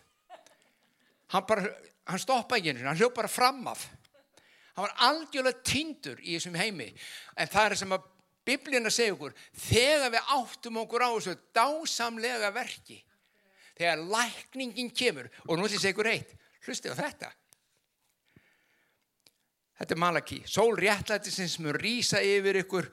Hann 1.35 1.47
bara, 1.47 1.67
hann 2.07 2.23
stoppa 2.23 2.59
ekki 2.59 2.77
hann 2.79 2.99
hljóð 2.99 3.13
bara 3.19 3.31
fram 3.31 3.61
af. 3.71 3.85
Hann 4.77 4.87
var 4.87 4.95
aldjörlega 5.09 5.63
tindur 5.67 6.19
í 6.23 6.37
þessum 6.37 6.55
heimi. 6.59 6.89
En 7.35 7.51
það 7.51 7.69
er 7.69 7.79
sem 7.83 7.95
að 7.95 8.07
biblina 8.47 8.89
segja 8.89 9.13
okkur, 9.13 9.35
þegar 9.67 10.15
við 10.15 10.35
áttum 10.37 10.79
okkur 10.81 11.03
á 11.03 11.09
þessu 11.11 11.35
dásamlega 11.55 12.49
verki 12.55 13.01
þegar 13.81 14.01
lækningin 14.13 14.91
kemur 14.93 15.29
og 15.47 15.57
nú 15.57 15.65
ætlum 15.65 15.75
ég 15.75 15.79
að 15.79 15.83
segja 15.83 15.95
ykkur 15.95 16.09
eitt 16.11 16.33
hlustið 16.65 16.93
á 16.93 17.01
þetta 17.01 17.29
Þetta 19.81 19.95
er 19.95 19.97
Malaki. 19.97 20.35
Sól 20.45 20.75
réttlætisins 20.77 21.55
mun 21.57 21.73
rýsa 21.73 22.19
yfir 22.21 22.59
ykkur 22.59 22.85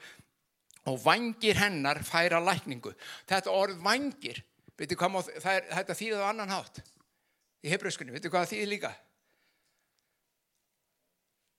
og 0.88 0.96
vangir 1.02 1.58
hennar 1.60 2.00
færa 2.00 2.40
lækningu. 2.40 2.94
Þetta 3.28 3.52
orð 3.52 3.82
vangir, 3.84 4.40
veitu 4.72 4.96
hvað 4.96 5.28
er, 5.44 5.66
þetta 5.68 5.96
þýðið 5.98 6.24
á 6.24 6.30
annan 6.30 6.54
hátt. 6.54 6.80
í 7.60 7.68
hebreuskunni, 7.68 8.14
veitu 8.14 8.30
hvað 8.32 8.54
því 8.54 8.64
líka? 8.70 8.94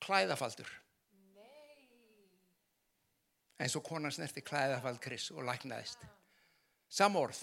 Klæðafaldur. 0.02 0.70
eins 3.60 3.76
og 3.76 3.84
konan 3.84 4.14
snerti 4.16 4.42
klæðafald 4.42 5.02
Kris 5.04 5.32
og 5.36 5.44
læknaðist. 5.44 6.00
Samorð. 6.90 7.42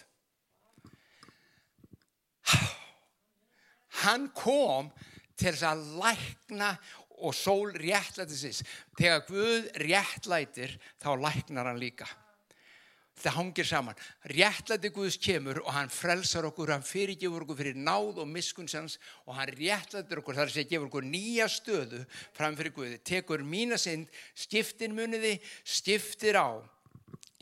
Hann 4.02 4.30
kom 4.34 4.88
til 5.36 5.52
þess 5.52 5.66
að 5.68 5.82
lækna 6.00 6.70
og 7.18 7.34
sól 7.34 7.72
réttlætisins. 7.80 8.62
Þegar 8.98 9.26
Guð 9.28 9.66
réttlætir 9.82 10.76
þá 11.02 11.10
læknar 11.20 11.70
hann 11.70 11.80
líka. 11.80 12.08
Það 13.16 13.36
hangir 13.38 13.64
saman. 13.64 13.96
Réttlæti 14.28 14.90
Guðs 14.92 15.16
kemur 15.16 15.62
og 15.62 15.70
hann 15.72 15.88
frelsar 15.88 16.44
okkur, 16.50 16.74
hann 16.74 16.84
fyrirgefur 16.84 17.46
okkur 17.46 17.56
fyrir 17.62 17.78
náð 17.80 18.20
og 18.20 18.28
miskunnsans 18.28 18.98
og 19.24 19.38
hann 19.38 19.54
réttlætir 19.56 20.20
okkur 20.20 20.36
þar 20.36 20.52
sem 20.52 20.68
gefur 20.68 20.90
okkur 20.90 21.08
nýja 21.08 21.48
stöðu 21.48 22.02
fram 22.36 22.58
fyrir 22.58 22.74
Guði. 22.76 23.00
Tekur 23.00 23.40
mína 23.40 23.80
synd, 23.80 24.12
skiptir 24.36 24.92
muniði, 24.92 25.38
skiptir 25.64 26.36
á. 26.36 26.60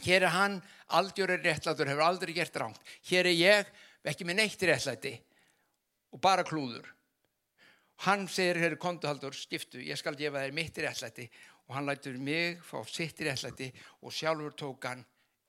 Hér 0.04 0.28
er 0.28 0.34
hann, 0.36 0.60
aldjör 0.94 1.34
er 1.34 1.42
réttlætur, 1.42 1.90
hefur 1.90 2.06
aldrei 2.06 2.36
gert 2.36 2.62
ránt. 2.62 2.78
Hér 3.10 3.26
er 3.26 3.34
ég, 3.34 3.74
ekki 4.06 4.26
með 4.28 4.44
neitt 4.44 4.62
réttlæti 4.62 5.16
og 6.14 6.22
bara 6.22 6.46
klúður. 6.46 6.93
Hann 8.02 8.26
segir, 8.28 8.58
er 8.58 8.76
kontuhaldur, 8.76 9.34
skiptu, 9.38 9.78
ég 9.78 9.98
skal 9.98 10.16
gefa 10.18 10.42
þér 10.42 10.54
mitt 10.56 10.78
réttlæti 10.82 11.28
og 11.68 11.76
hann 11.76 11.86
lætur 11.86 12.18
mig 12.18 12.58
fá 12.66 12.82
sitt 12.90 13.20
réttlæti 13.22 13.70
og 14.02 14.12
sjálfur 14.12 14.56
tók 14.58 14.88
hann 14.88 15.04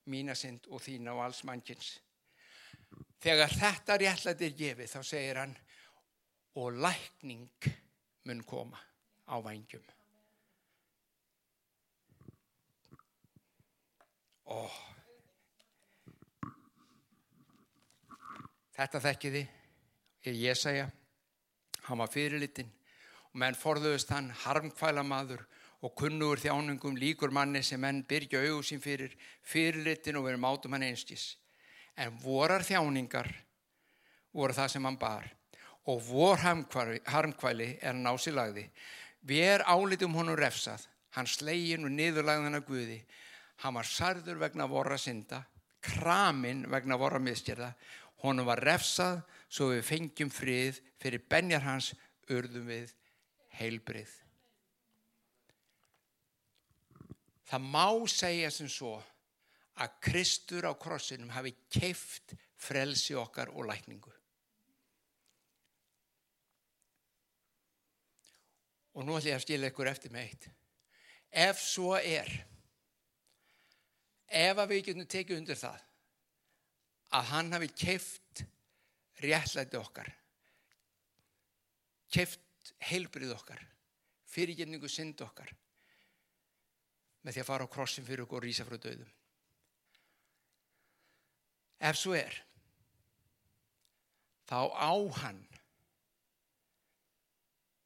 mína 0.08 0.36
synd 0.38 0.70
og 0.70 0.84
þína 0.86 1.16
og 1.16 1.26
alls 1.26 1.42
mannkins. 1.44 1.96
Þegar 3.20 3.50
þetta 3.50 3.98
réttlæti 3.98 4.46
er 4.46 4.58
gefið 4.60 4.94
þá 4.94 5.02
segir 5.04 5.42
hann 5.42 5.58
og 6.62 6.78
lækning 6.86 7.72
mun 8.26 8.44
koma 8.46 8.80
á 9.26 9.36
vangjum. 9.42 9.84
Ó. 14.46 14.70
Þetta 18.76 19.02
þekkiði 19.02 19.42
er 20.26 20.38
Jésaja, 20.38 20.86
hann 21.88 22.02
var 22.02 22.12
fyrirlitinn 22.12 22.72
og 23.32 23.40
menn 23.42 23.58
forðuðust 23.60 24.12
hann 24.14 24.32
harmkvæla 24.46 25.04
maður 25.06 25.46
og 25.86 25.94
kunnugur 26.00 26.40
þjáningum 26.42 26.98
líkur 26.98 27.34
manni 27.36 27.62
sem 27.64 27.82
menn 27.82 28.04
byrja 28.10 28.42
auðu 28.46 28.64
sín 28.66 28.82
fyrir 28.82 29.14
fyrirlitin 29.46 30.18
og 30.18 30.28
verið 30.30 30.42
mátum 30.42 30.76
hann 30.76 30.88
einskis. 30.88 31.36
En 31.96 32.16
vorar 32.24 32.66
þjáningar 32.66 33.30
voru 34.36 34.56
það 34.56 34.72
sem 34.74 34.88
hann 34.88 35.00
bar 35.00 35.28
og 35.86 36.02
vor 36.08 36.42
harmkvæli 36.42 37.70
er 37.82 37.94
hann 37.94 38.08
á 38.10 38.14
sig 38.18 38.34
lagði. 38.34 38.66
Við 39.22 39.46
er 39.46 39.66
álitum 39.70 40.16
honum 40.18 40.38
refsað, 40.38 40.82
hann 41.14 41.30
slegin 41.30 41.86
og 41.86 41.94
niðurlagðan 41.94 42.58
af 42.58 42.66
Guði. 42.66 43.00
Hann 43.62 43.78
var 43.78 43.88
sarður 43.88 44.42
vegna 44.42 44.68
vorra 44.70 44.98
synda, 44.98 45.44
kramin 45.82 46.66
vegna 46.70 46.98
vorra 46.98 47.22
miðstjörða. 47.22 47.72
Honum 48.26 48.50
var 48.50 48.62
refsað 48.66 49.22
svo 49.56 49.72
við 49.72 49.86
fengjum 49.88 50.32
frið 50.34 50.82
fyrir 51.00 51.24
benjar 51.32 51.64
hans 51.64 51.94
urðum 52.34 52.68
við 52.68 52.92
heilbrið. 53.56 54.12
Það 57.46 57.68
má 57.72 57.88
segja 58.10 58.50
sem 58.52 58.68
svo 58.72 58.98
að 59.80 59.96
Kristur 60.04 60.66
á 60.68 60.74
krossinum 60.80 61.32
hafi 61.36 61.54
keift 61.72 62.34
frelsi 62.60 63.16
okkar 63.20 63.52
og 63.54 63.68
lækningu. 63.70 64.12
Og 68.96 69.04
nú 69.04 69.18
ætlum 69.18 69.30
ég 69.30 69.38
að 69.38 69.44
skilja 69.44 69.72
ykkur 69.72 69.92
eftir 69.92 70.14
með 70.16 70.30
eitt. 70.30 70.50
Ef 71.46 71.60
svo 71.60 71.98
er, 72.00 72.30
ef 74.32 74.62
að 74.62 74.72
við 74.72 74.86
getum 74.90 75.10
tekið 75.12 75.42
undir 75.42 75.60
það, 75.60 75.82
að 77.20 77.28
hann 77.34 77.52
hafi 77.56 77.72
keift 77.76 78.25
réttlæti 79.26 79.80
okkar, 79.80 80.10
keift 82.12 82.74
heilbrið 82.90 83.34
okkar, 83.36 83.62
fyrirgefningu 84.30 84.90
synd 84.92 85.22
okkar, 85.26 85.52
með 87.26 87.38
því 87.38 87.44
að 87.44 87.50
fara 87.50 87.68
á 87.68 87.74
krossin 87.74 88.06
fyrir 88.06 88.26
okkur 88.26 88.42
og 88.42 88.46
rýsa 88.46 88.66
frá 88.68 88.78
döðum. 88.78 89.12
Ef 91.86 91.98
svo 92.00 92.16
er, 92.18 92.38
þá 94.48 94.60
á 94.72 94.94
hann, 95.22 95.42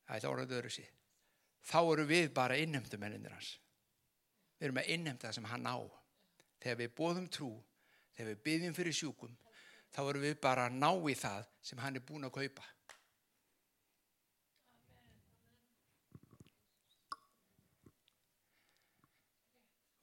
það 0.08 0.18
er 0.20 0.30
orðað 0.30 0.56
öðru 0.60 0.74
síð, 0.76 0.92
þá 1.66 1.80
eru 1.82 2.06
við 2.10 2.30
bara 2.36 2.60
innhemdumenninir 2.60 3.34
hans. 3.36 3.56
Við 4.60 4.68
erum 4.68 4.82
að 4.82 4.92
innhemda 4.96 5.28
það 5.30 5.38
sem 5.38 5.50
hann 5.54 5.68
á. 5.72 5.80
Þegar 6.60 6.80
við 6.82 6.96
bóðum 6.98 7.28
trú, 7.32 7.50
þegar 8.16 8.34
við 8.34 8.42
byggjum 8.48 8.76
fyrir 8.76 8.96
sjúkum, 8.96 9.36
þá 9.96 10.02
eru 10.06 10.24
við 10.24 10.36
bara 10.42 10.68
að 10.70 10.78
ná 10.82 10.92
í 11.10 11.16
það 11.18 11.48
sem 11.70 11.82
hann 11.84 11.98
er 12.00 12.06
búin 12.06 12.28
að 12.30 12.38
kaupa. 12.42 12.68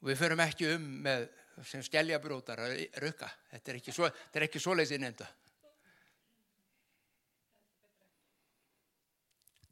og 0.07 0.12
við 0.12 0.20
förum 0.20 0.38
ekki 0.44 0.68
um 0.70 0.85
með 1.03 1.25
sem 1.66 1.83
skelljabrútar 1.83 2.61
að 2.62 2.77
rukka. 3.03 3.27
Þetta 3.51 3.70
er 3.72 3.79
ekki, 3.81 3.94
svo, 3.96 4.11
ekki 4.38 4.61
svoleiðs 4.62 4.92
innenda 4.94 5.27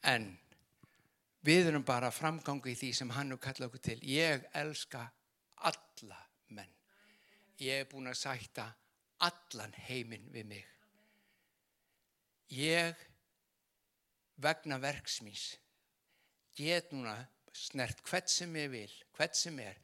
en 0.04 0.26
við 1.44 1.70
erum 1.70 1.84
bara 1.86 2.12
framgangi 2.12 2.72
í 2.72 2.78
því 2.78 2.90
sem 2.98 3.12
hann 3.16 3.34
er 3.34 3.40
kallað 3.42 3.70
okkur 3.70 3.84
til. 3.88 3.98
Ég 4.08 4.46
elska 4.60 5.04
alla 5.68 6.20
menn. 6.56 6.72
Ég 7.62 7.84
er 7.84 7.88
búin 7.90 8.10
að 8.10 8.20
sætta 8.20 8.68
allan 9.26 9.74
heiminn 9.88 10.30
við 10.34 10.48
mig 10.52 10.70
ég 12.54 13.04
vegna 14.44 14.78
verksmís 14.82 15.54
get 16.58 16.92
núna 16.92 17.16
snert 17.54 18.02
hvert 18.08 18.30
sem 18.30 18.54
ég 18.58 18.70
vil 18.72 18.94
hvert 19.16 19.38
sem 19.38 19.58
er 19.62 19.78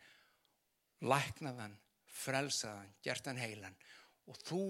læknaðan, 1.01 1.77
frelsaðan, 2.05 2.91
gertan 3.03 3.39
heilan 3.41 3.77
og 4.29 4.37
þú, 4.45 4.65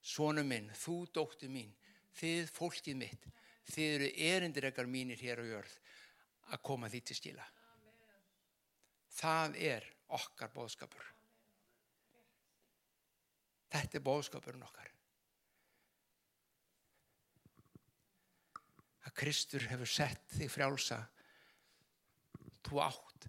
sonu 0.00 0.42
minn, 0.46 0.70
þú, 0.72 1.04
dóttu 1.12 1.50
mín, 1.52 1.70
þið, 2.16 2.48
fólkið 2.56 2.96
mitt, 2.96 3.26
þið 3.70 3.94
eru 3.94 4.10
erindiregar 4.30 4.88
mínir 4.90 5.20
hér 5.20 5.42
á 5.42 5.44
jörð 5.44 5.76
að 6.50 6.62
koma 6.66 6.88
því 6.90 7.02
til 7.06 7.18
skila. 7.18 7.46
Amen. 7.76 8.24
Það 9.20 9.58
er 9.68 9.88
okkar 10.16 10.50
bóðskapur. 10.54 11.04
Þetta 13.70 13.98
er 13.98 14.04
bóðskapurinn 14.06 14.66
okkar. 14.66 14.88
Að 19.06 19.16
Kristur 19.16 19.64
hefur 19.70 19.88
sett 19.88 20.34
þig 20.34 20.50
frjálsa, 20.52 21.00
þú 22.66 22.82
átt 22.84 23.28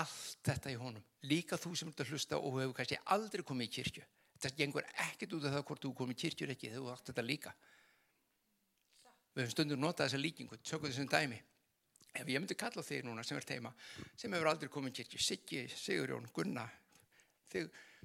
allt 0.00 0.40
þetta 0.46 0.72
í 0.72 0.78
honum. 0.80 1.04
Líka 1.28 1.58
þú 1.60 1.74
sem 1.76 1.90
ert 1.90 2.02
að 2.04 2.14
hlusta 2.14 2.38
og 2.38 2.58
hefur 2.60 2.76
kannski 2.78 2.98
aldrei 3.14 3.44
komið 3.46 3.68
í 3.68 3.74
kirkju. 3.78 4.06
Þetta 4.40 4.56
gengur 4.56 4.88
ekkert 5.04 5.36
út 5.36 5.46
af 5.46 5.54
það 5.56 5.66
hvort 5.68 5.84
þú 5.84 5.92
komið 5.98 6.16
í 6.16 6.20
kirkju 6.24 6.50
ekki 6.54 6.72
þú 6.74 6.86
átt 6.92 7.10
þetta 7.10 7.26
líka. 7.26 7.54
Við 9.34 9.44
höfum 9.44 9.54
stundur 9.54 9.80
notað 9.80 10.08
þessa 10.08 10.22
líkingu. 10.24 10.58
Tökum 10.64 10.90
þessum 10.90 11.10
dæmi. 11.10 11.40
Ef 12.10 12.26
ég 12.26 12.40
myndi 12.40 12.56
kalla 12.58 12.82
þig 12.82 13.04
núna 13.06 13.22
sem 13.22 13.38
er 13.38 13.46
teima 13.46 13.70
sem 14.18 14.32
hefur 14.34 14.50
aldrei 14.50 14.70
komið 14.72 14.90
í 14.90 14.96
kirkju 14.98 15.20
Siggi, 15.22 15.60
Sigurjón, 15.70 16.26
Gunna 16.34 16.64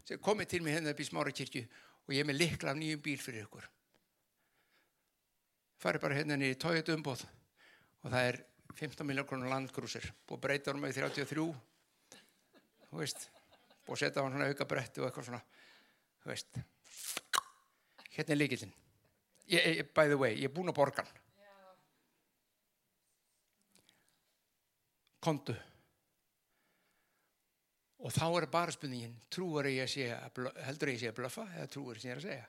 þið 0.06 0.22
komið 0.26 0.52
til 0.52 0.62
mig 0.64 0.76
hérna 0.76 0.94
upp 0.94 1.02
í 1.02 1.08
smára 1.08 1.34
kirkju 1.36 1.64
og 2.06 2.14
ég 2.14 2.22
er 2.22 2.30
með 2.30 2.42
likla 2.42 2.74
af 2.74 2.80
nýjum 2.80 3.02
bíl 3.06 3.18
fyrir 3.22 3.48
ykkur. 3.48 3.66
Farið 5.82 6.06
bara 6.06 6.20
hérna 6.20 6.38
niður 6.40 6.56
í 6.56 6.62
tóið 6.62 6.94
umbóð 6.96 7.26
og 7.26 8.12
það 8.14 8.30
er 8.30 8.40
15 8.76 9.08
miljón 9.08 9.28
krónur 9.30 9.52
landgrúsir 9.52 10.08
og 10.30 10.42
breytar 10.42 10.78
um 10.78 10.86
með 10.86 11.02
33 11.02 11.46
þú 12.90 13.02
veist, 13.02 13.30
og 13.90 14.00
setja 14.00 14.22
á 14.22 14.26
hann 14.26 14.36
svona 14.36 14.50
auka 14.50 14.68
bretti 14.70 15.02
og 15.02 15.10
eitthvað 15.10 15.30
svona, 15.30 15.44
þú 16.24 16.32
veist. 16.32 16.60
Hérna 18.16 18.36
er 18.36 18.40
líkillin 18.40 18.76
by 19.94 20.08
the 20.08 20.18
way, 20.18 20.34
ég 20.36 20.50
er 20.50 20.54
búin 20.54 20.72
að 20.72 20.78
borga 20.80 21.04
hann. 21.04 21.22
Kontu 25.22 25.56
og 28.06 28.14
þá 28.14 28.26
er 28.30 28.48
bara 28.54 28.74
spurningin 28.76 29.16
trúar 29.34 29.70
ég 29.70 29.86
að 29.86 29.94
sé 29.96 30.10
heldur 30.68 30.92
ég 30.92 31.00
að 31.00 31.04
sé 31.04 31.12
að 31.12 31.18
blöfa 31.20 31.48
eða 31.56 31.72
trúar 31.74 31.98
ég 31.98 32.02
að 32.02 32.06
sé 32.06 32.14
að 32.14 32.28
segja 32.28 32.46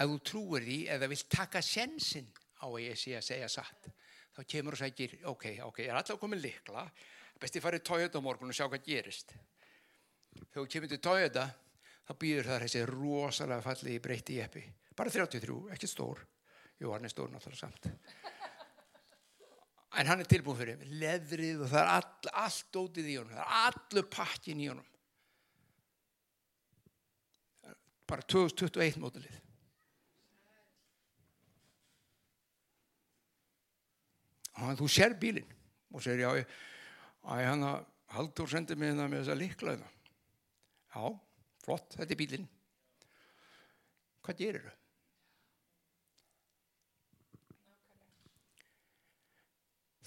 að 0.00 0.12
þú 0.12 0.18
trúar 0.30 0.66
því 0.66 0.78
eða 0.96 1.10
vilt 1.12 1.30
taka 1.36 1.62
sensin 1.62 2.28
á 2.60 2.66
að 2.66 2.82
ég 2.84 2.98
sé 2.98 3.16
að 3.18 3.28
segja 3.30 3.52
satt 3.52 3.90
þá 4.30 4.42
kemur 4.46 4.76
og 4.76 4.80
segir, 4.80 5.16
ok, 5.26 5.46
ok, 5.66 5.80
ég 5.84 5.90
er 5.90 5.98
alltaf 5.98 6.20
komið 6.20 6.44
likla 6.46 6.84
besti 7.40 7.62
farið 7.62 7.86
Toyota 7.88 8.22
morgun 8.22 8.52
og 8.52 8.56
sjá 8.56 8.66
hvað 8.66 8.86
gerist 8.86 9.34
þegar 9.34 10.60
þú 10.60 10.68
kemur 10.74 10.92
til 10.92 11.02
Toyota 11.02 11.46
þá 12.06 12.12
býður 12.18 12.50
það 12.50 12.66
þessi 12.66 12.84
rosalega 12.90 13.66
falli 13.66 13.96
í 13.96 14.02
breyti 14.02 14.38
jeppi 14.38 14.66
bara 15.00 15.10
33, 15.10 15.72
ekki 15.74 15.88
stór. 15.88 16.20
Jú, 16.80 16.92
hann 16.92 17.04
er 17.04 17.12
stór 17.12 17.30
náttúrulega 17.32 17.62
samt. 17.62 17.88
En 19.98 20.06
hann 20.06 20.22
er 20.22 20.28
tilbúin 20.30 20.58
fyrir 20.58 20.82
leðrið 21.00 21.64
og 21.64 21.70
það 21.72 21.80
er 21.82 21.92
all, 21.96 22.32
allt 22.44 22.78
ótið 22.78 23.10
í 23.10 23.16
honum, 23.18 23.34
það 23.34 23.42
er 23.42 23.54
allur 23.66 24.08
pakkin 24.14 24.62
í 24.62 24.68
honum. 24.70 24.88
Bara 28.10 28.26
2021 28.26 29.00
mótilið. 29.02 29.38
Og 34.60 34.76
þú 34.78 34.90
sér 34.92 35.14
bílinn 35.18 35.56
og 35.90 36.02
segir 36.04 36.26
já, 36.26 36.44
að 37.32 37.46
hann 37.48 37.64
Haldur 38.10 38.50
sendi 38.50 38.74
mig 38.74 38.96
það 38.96 39.10
með 39.10 39.20
þessa 39.20 39.38
liklaðina. 39.38 39.90
Já, 40.90 41.02
flott, 41.62 41.92
þetta 41.94 42.14
er 42.14 42.18
bílinn. 42.18 42.48
Hvað 44.26 44.40
gerir 44.40 44.64
þau? 44.66 44.79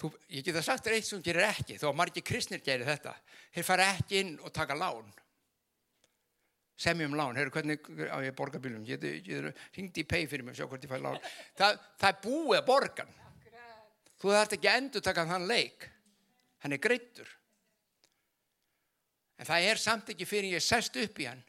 Þú, 0.04 0.10
ég 0.36 0.44
geta 0.44 0.60
sagt 0.60 0.84
þér 0.84 0.98
eitt 0.98 1.08
sem 1.08 1.22
gerir 1.24 1.46
ekki, 1.48 1.78
þó 1.80 1.86
að 1.94 2.00
margir 2.02 2.24
kristnir 2.28 2.60
gerir 2.60 2.84
þetta. 2.90 3.14
Þeir 3.56 3.64
fara 3.64 3.86
ekki 3.94 4.18
inn 4.20 4.34
og 4.44 4.52
taka 4.52 4.76
lán. 4.76 5.06
Semjum 6.84 7.16
lán, 7.16 7.38
heyrðu 7.40 7.54
hvernig 7.56 7.88
á 8.12 8.20
ég 8.26 8.36
borga 8.36 8.60
bílum, 8.60 8.84
ég 8.84 9.00
ringdi 9.78 10.04
í 10.04 10.10
pay 10.10 10.26
fyrir 10.28 10.44
mig 10.44 10.58
og 10.58 10.60
sjá 10.60 10.68
hvort 10.68 10.84
ég 10.84 10.92
fæ 10.92 11.00
lán. 11.00 11.22
Það, 11.56 11.80
það 12.02 12.10
er 12.10 12.20
búið 12.26 12.58
að 12.58 12.68
borgan. 12.68 13.16
Þú 14.20 14.36
þarf 14.36 14.58
ekki 14.58 14.72
að 14.74 14.82
endur 14.82 15.06
taka 15.08 15.26
þann 15.30 15.48
leik. 15.48 15.88
Hann 16.66 16.76
er 16.76 16.84
greittur. 16.84 17.32
En 19.40 19.48
það 19.48 19.70
er 19.70 19.82
samt 19.86 20.12
ekki 20.12 20.28
fyrir 20.28 20.58
ég 20.58 20.68
sest 20.68 21.00
upp 21.00 21.24
í 21.24 21.30
hann. 21.30 21.48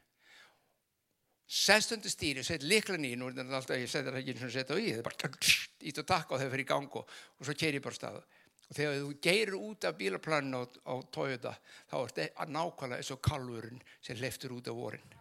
Sest 1.51 1.93
undir 1.95 2.11
stýri, 2.11 2.47
set 2.47 2.63
liklan 2.63 3.03
í, 3.05 3.17
nú 3.19 3.29
er 3.29 3.37
þetta 3.37 3.59
alltaf, 3.59 3.77
ég 3.83 3.91
setja 3.91 4.13
það 4.13 4.23
ekki 4.23 4.33
eins 4.37 4.47
og 4.47 4.55
setja 4.55 4.75
á 4.75 4.79
í, 4.79 4.87
það 4.95 5.03
er 5.03 5.09
bara 5.11 5.29
ít 5.91 6.01
og 6.01 6.07
takk 6.09 6.31
þegar 6.31 6.41
það 6.41 6.55
fyrir 6.55 6.65
í 6.65 6.71
gang 6.71 6.97
og, 7.03 7.13
og 7.39 7.49
svo 7.49 7.57
keir 7.59 7.77
ég 7.77 7.85
bara 7.85 7.99
stað. 7.99 8.23
Og 8.69 8.77
þegar 8.79 8.97
þú 9.01 9.11
geirir 9.27 9.57
út 9.59 9.85
af 9.85 9.99
bílaplaninu 9.99 10.63
á, 10.63 10.65
á 10.89 10.95
Toyota, 11.13 11.53
þá 11.91 11.97
er 12.01 12.15
þetta 12.17 12.47
nákvæmlega 12.55 13.03
eins 13.03 13.13
og 13.15 13.23
kalvurinn 13.25 13.83
sem 14.01 14.21
leftur 14.21 14.57
út 14.57 14.71
af 14.71 14.79
vorin. 14.79 15.15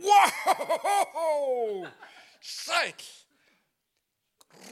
Wow! 0.00 1.86
Sæl! 2.40 2.94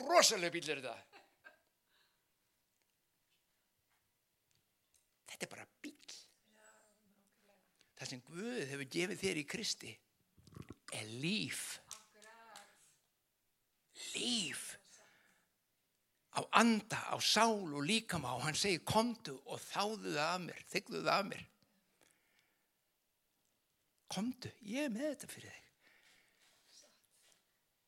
Rosalega 0.08 0.54
bíl 0.54 0.70
er 0.72 0.80
þetta. 0.80 0.96
Þetta 5.34 5.46
er 5.46 5.52
bara 5.52 5.68
bíl. 5.82 6.16
Það 7.98 8.10
sem 8.10 8.24
Guð 8.28 8.64
hefur 8.70 8.90
gefið 8.96 9.22
þér 9.24 9.40
í 9.40 9.46
Kristi 9.48 9.92
er 10.94 11.10
líf. 11.22 11.62
Líf. 14.14 14.73
Á 16.34 16.40
anda, 16.58 16.98
á 17.14 17.16
sál 17.22 17.62
og 17.70 17.84
líkama 17.86 18.34
og 18.34 18.42
hann 18.46 18.58
segir 18.58 18.82
komdu 18.86 19.36
og 19.46 19.60
þáðu 19.62 20.14
það 20.16 20.22
af 20.26 20.40
mér, 20.42 20.64
þykðu 20.72 21.02
það 21.04 21.12
af 21.14 21.28
mér. 21.30 21.44
Komdu, 24.14 24.50
ég 24.66 24.88
er 24.88 24.94
með 24.94 25.08
þetta 25.12 25.30
fyrir 25.30 25.54
þig. 25.54 25.60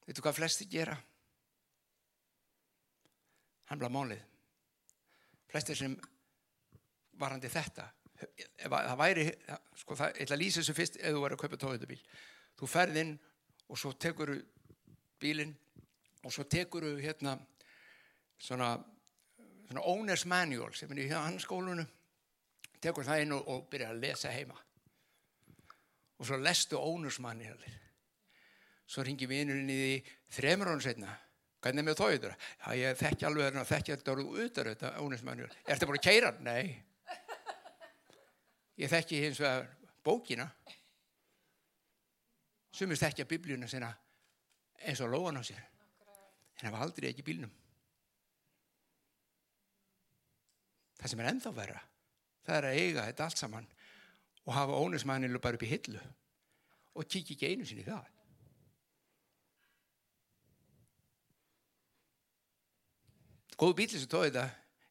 Veitu 0.06 0.22
hvað 0.22 0.38
flesti 0.38 0.68
gera? 0.70 0.96
Blað 3.74 3.94
málið. 3.96 4.22
Flestir 5.50 5.78
sem 5.78 5.96
varandi 7.18 7.50
þetta 7.50 7.90
það 8.16 8.96
væri, 9.00 9.26
sko 9.76 9.96
það, 9.96 10.12
ég 10.14 10.24
ætla 10.24 10.36
að 10.36 10.42
lýsa 10.42 10.62
þessu 10.62 10.74
fyrst 10.76 10.98
ef 11.00 11.14
þú 11.14 11.22
væri 11.22 11.36
að 11.36 11.42
kaupa 11.42 11.58
tóðutabíl 11.60 11.98
þú 12.56 12.68
ferð 12.70 13.00
inn 13.02 13.12
og 13.68 13.80
svo 13.80 13.92
tekur 13.92 14.32
bílinn 15.20 15.52
og 16.24 16.32
svo 16.32 16.46
tekur 16.48 16.86
hérna 17.02 17.36
svona, 18.38 18.76
svona 19.68 19.84
owner's 19.92 20.26
manual 20.28 20.74
sem 20.74 20.92
er 20.92 21.02
í 21.04 21.08
hann 21.12 21.38
skólunu 21.42 21.86
tekur 22.80 23.06
það 23.06 23.24
inn 23.24 23.36
og, 23.36 23.48
og 23.48 23.68
byrja 23.72 23.92
að 23.92 24.02
lesa 24.04 24.32
heima 24.34 24.56
og 26.16 26.26
svo 26.28 26.40
lestu 26.40 26.80
owner's 26.80 27.20
manual 27.22 27.60
svo 28.86 29.04
ringi 29.06 29.28
vinurinn 29.28 29.70
í 29.70 29.78
því 29.82 29.94
þremur 30.38 30.74
án 30.74 30.84
setna 30.84 31.14
hvernig 31.66 31.82
er 31.82 31.86
með 31.88 31.96
tóður? 31.98 32.34
Já 32.62 32.68
ég 32.78 32.98
þekki 33.00 33.26
alveg 33.26 33.56
að 33.56 33.70
þekki 33.72 33.96
þetta 33.96 34.12
úr 34.12 34.20
auðvitað 34.26 34.68
þetta 34.74 34.92
owner's 35.02 35.24
manual 35.26 35.50
er 35.50 35.72
þetta 35.72 35.88
bara 35.90 36.02
að 36.02 36.06
keira? 36.06 36.34
Nei 36.40 36.86
Ég 38.76 38.92
þekki 38.92 39.22
hins 39.24 39.38
vegar 39.40 39.70
bókina. 40.04 40.46
Sumir 42.76 42.98
þekkja 43.00 43.24
biblíuna 43.28 43.68
sinna 43.70 43.88
eins 44.84 45.00
og 45.00 45.14
lóan 45.14 45.40
á 45.40 45.42
sér. 45.44 45.62
En 46.60 46.66
það 46.66 46.74
var 46.74 46.84
aldrei 46.84 47.08
ekki 47.08 47.24
bílnum. 47.24 47.52
Það 50.96 51.12
sem 51.12 51.22
er 51.22 51.30
ennþá 51.30 51.52
vera, 51.56 51.80
það 52.46 52.58
er 52.58 52.68
að 52.68 52.78
eiga 52.82 53.06
þetta 53.08 53.26
allt 53.26 53.40
saman 53.42 53.66
og 54.46 54.54
hafa 54.54 54.78
ónismænilu 54.80 55.40
bara 55.42 55.58
upp 55.58 55.64
í 55.66 55.70
hillu 55.70 56.02
og 56.96 57.08
kíkja 57.10 57.34
ekki 57.36 57.50
einu 57.50 57.66
sinni 57.68 57.84
það. 57.84 58.06
Góðu 63.56 63.76
bíli 63.76 63.98
sem 63.98 64.08
tóði 64.12 64.32
þetta, 64.32 64.46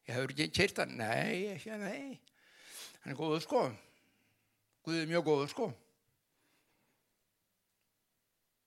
ég 0.06 0.16
hefur 0.16 0.32
ekki 0.34 0.46
keirt 0.54 0.78
það, 0.78 0.94
nei, 0.98 1.34
ekki, 1.54 1.76
nei. 1.78 2.20
Hann 3.02 3.12
er 3.14 3.18
góður 3.18 3.42
sko. 3.44 3.60
Guð 4.86 5.00
er 5.00 5.10
mjög 5.10 5.26
góður 5.28 5.50
sko. 5.52 5.68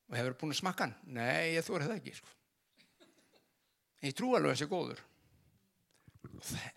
Og 0.09 0.15
hefur 0.17 0.37
búin 0.39 0.55
að 0.55 0.61
smakka 0.61 0.87
hann? 0.87 0.95
Nei, 1.15 1.55
ég 1.57 1.67
þóra 1.67 1.89
það 1.89 1.99
ekki 1.99 2.15
sko. 2.17 2.35
ég 3.99 4.15
trú 4.15 4.31
alveg 4.31 4.47
að 4.47 4.55
það 4.55 4.61
sé 4.61 4.67
góður 4.71 5.01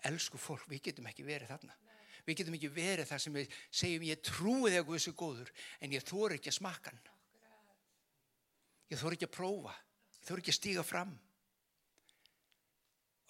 elsku 0.07 0.39
fólk 0.39 0.67
við 0.71 0.89
getum 0.89 1.07
ekki 1.09 1.25
verið 1.27 1.51
þarna. 1.51 1.75
Við 2.23 2.39
getum 2.39 2.55
ekki 2.55 2.71
verið 2.71 3.09
þar 3.09 3.21
sem 3.21 3.35
við 3.35 3.55
segjum 3.67 4.05
ég 4.07 4.21
trúi 4.23 4.69
þegar 4.69 4.85
Guð 4.87 5.01
sé 5.03 5.13
góður 5.19 5.51
en 5.83 5.95
ég 5.95 6.05
þóra 6.07 6.37
ekki 6.37 6.51
að 6.53 6.57
smakka 6.59 6.93
hann. 6.93 7.01
Ég 8.93 9.01
þóra 9.01 9.17
ekki 9.17 9.27
að 9.27 9.35
prófa. 9.35 9.75
Ég 10.19 10.29
þóra 10.29 10.43
ekki 10.43 10.53
að 10.53 10.59
stíga 10.59 10.85
fram. 10.87 11.13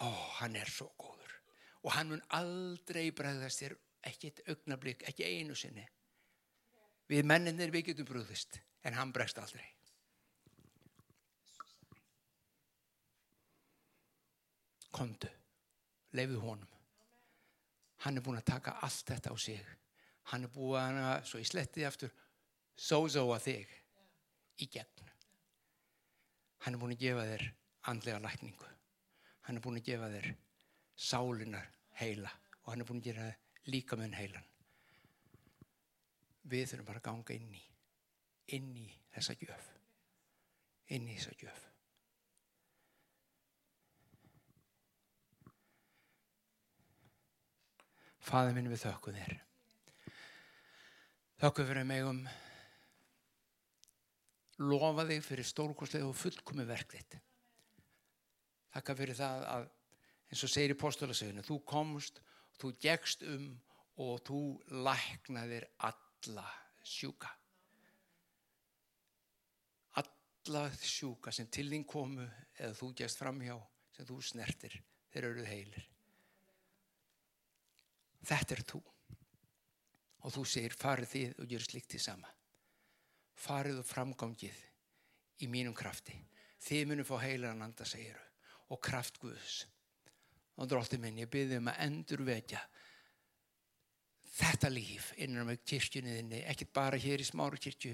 Ó, 0.03 0.09
hann 0.41 0.57
er 0.59 0.69
svo 0.69 0.91
góður. 0.99 1.33
Og 1.83 1.93
hann 1.95 2.13
mun 2.13 2.23
aldrei 2.37 3.07
bregðast 3.15 3.63
þér 3.63 3.77
ekki 4.09 4.29
eitt 4.29 4.41
augnablík, 4.51 5.05
ekki 5.09 5.25
einu 5.25 5.55
sinni. 5.57 5.85
Við 7.09 7.25
menninir 7.27 7.73
við 7.73 7.89
getum 7.91 8.07
brúðist 8.09 8.59
en 8.85 8.97
hann 8.97 9.13
bregst 9.15 9.39
aldrei. 9.41 9.65
Kondu 14.93 15.31
leiðu 16.17 16.41
honum. 16.43 16.69
Hann 18.03 18.19
er 18.19 18.25
búin 18.25 18.39
að 18.39 18.49
taka 18.51 18.77
allt 18.83 19.07
þetta 19.09 19.31
á 19.31 19.35
sig. 19.39 19.63
Hann 20.31 20.47
er 20.47 20.51
búin 20.51 20.99
að, 20.99 21.25
svo 21.27 21.39
ég 21.41 21.49
sletti 21.49 21.85
aftur 21.87 22.11
sózóa 22.75 23.39
þig 23.43 23.69
í 24.63 24.69
gegn. 24.71 25.11
Hann 26.63 26.75
er 26.75 26.81
búin 26.81 26.95
að 26.95 27.03
gefa 27.03 27.27
þér 27.27 27.45
andlega 27.91 28.23
lækningu. 28.23 28.71
Hann 29.47 29.59
er 29.59 29.63
búin 29.63 29.79
að 29.79 29.87
gefa 29.89 30.09
þér 30.13 30.29
sálinar 30.95 31.69
heila 31.99 32.31
og 32.63 32.71
hann 32.71 32.83
er 32.83 32.87
búin 32.87 33.01
að 33.01 33.09
gera 33.09 33.27
líka 33.71 33.99
með 33.99 34.17
heilan. 34.19 34.49
Við 36.43 36.69
þurfum 36.69 36.87
bara 36.87 36.99
að 36.99 37.07
ganga 37.07 37.35
inn 37.35 37.53
í, 37.55 37.61
inn 38.57 38.73
í 38.79 38.87
þessa 39.13 39.35
gjöf, 39.39 39.69
inn 40.95 41.07
í 41.07 41.15
þessa 41.15 41.37
gjöf. 41.39 41.61
Faði 48.23 48.55
minn 48.55 48.71
við 48.71 48.85
þökkum 48.85 49.17
þér. 49.19 49.35
Þökkum 51.43 51.69
fyrir 51.69 51.87
mig 51.87 52.07
um 52.07 52.23
lofa 54.63 55.05
þig 55.09 55.23
fyrir 55.25 55.49
stórkoslega 55.49 56.07
og 56.07 56.15
fullkomi 56.15 56.65
verk 56.69 56.95
þitt. 56.95 57.17
Þakka 58.73 58.97
fyrir 58.97 59.19
það 59.19 59.47
að 59.51 59.69
eins 60.31 60.43
og 60.47 60.53
segir 60.53 60.73
í 60.73 60.79
postulasögunu, 60.79 61.43
þú 61.45 61.59
komst 61.67 62.21
þú 62.61 62.73
gegst 62.81 63.23
um 63.27 63.47
og 64.01 64.21
þú 64.25 64.41
læknaðir 64.85 65.67
alla 65.85 66.45
sjúka 66.83 67.29
alla 70.01 70.63
sjúka 70.81 71.31
sem 71.31 71.47
til 71.47 71.69
þín 71.71 71.85
komu 71.87 72.25
eða 72.57 72.75
þú 72.75 72.89
gegst 72.99 73.21
framhjá 73.21 73.55
sem 73.95 74.07
þú 74.09 74.17
snertir 74.25 74.75
þeir 75.13 75.29
eruð 75.29 75.47
heilir 75.47 75.85
þetta 78.27 78.55
er 78.55 78.63
þú. 78.67 78.81
Og 80.23 80.35
þú 80.35 80.43
segir 80.47 80.75
farið 80.79 81.11
þið 81.13 81.41
og 81.43 81.51
gjör 81.51 81.65
slikt 81.67 81.91
því 81.91 82.01
sama. 82.05 82.29
Farið 83.43 83.81
og 83.81 83.89
framgangið 83.89 84.61
í 85.43 85.49
mínum 85.51 85.75
krafti. 85.75 86.15
Þið 86.63 86.87
munum 86.89 87.07
fá 87.07 87.17
heilan 87.25 87.65
anda 87.65 87.85
segiru 87.87 88.21
og 88.71 88.79
kraft 88.81 89.19
Guðs. 89.21 89.63
Og 90.61 90.69
drótti 90.69 90.99
minn, 91.01 91.17
ég 91.19 91.31
byrði 91.31 91.57
um 91.59 91.69
að 91.71 91.81
endur 91.87 92.23
vekja 92.25 92.61
þetta 94.33 94.69
líf 94.71 95.11
innan 95.21 95.47
með 95.49 95.63
kirkjunniðinni, 95.69 96.43
ekkert 96.49 96.73
bara 96.73 96.99
hér 97.01 97.21
í 97.21 97.27
smáru 97.27 97.59
kirkju 97.61 97.93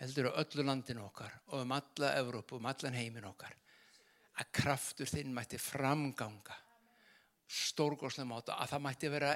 heldur 0.00 0.30
á 0.32 0.40
öllu 0.40 0.64
landinu 0.64 1.04
okkar 1.04 1.34
og 1.52 1.64
um 1.64 1.74
alla 1.76 2.14
Evrópu, 2.20 2.58
um 2.58 2.68
allan 2.70 2.96
heimin 2.96 3.28
okkar. 3.28 3.52
Að 4.40 4.50
kraftur 4.58 5.10
þinn 5.10 5.34
mætti 5.34 5.60
framganga 5.60 6.56
stórgóðslega 7.50 8.28
máta 8.28 8.58
að 8.60 8.74
það 8.74 8.84
mætti 8.86 9.10
vera 9.12 9.30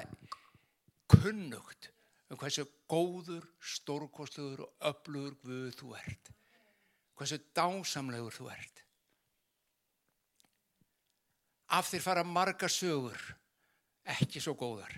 kunnugt 1.09 1.89
um 2.29 2.37
hversu 2.37 2.65
góður, 2.89 3.45
stórgóðslegur 3.57 4.65
og 4.65 4.89
öflugur 4.91 5.37
Guð 5.43 5.73
þú 5.79 5.93
ert. 5.97 6.31
Hversu 7.17 7.39
dásamlegur 7.57 8.35
þú 8.35 8.49
ert. 8.53 8.83
Af 11.75 11.89
þér 11.89 12.05
fara 12.05 12.25
marga 12.25 12.69
sögur 12.71 13.19
ekki 14.09 14.41
svo 14.41 14.55
góðar 14.57 14.93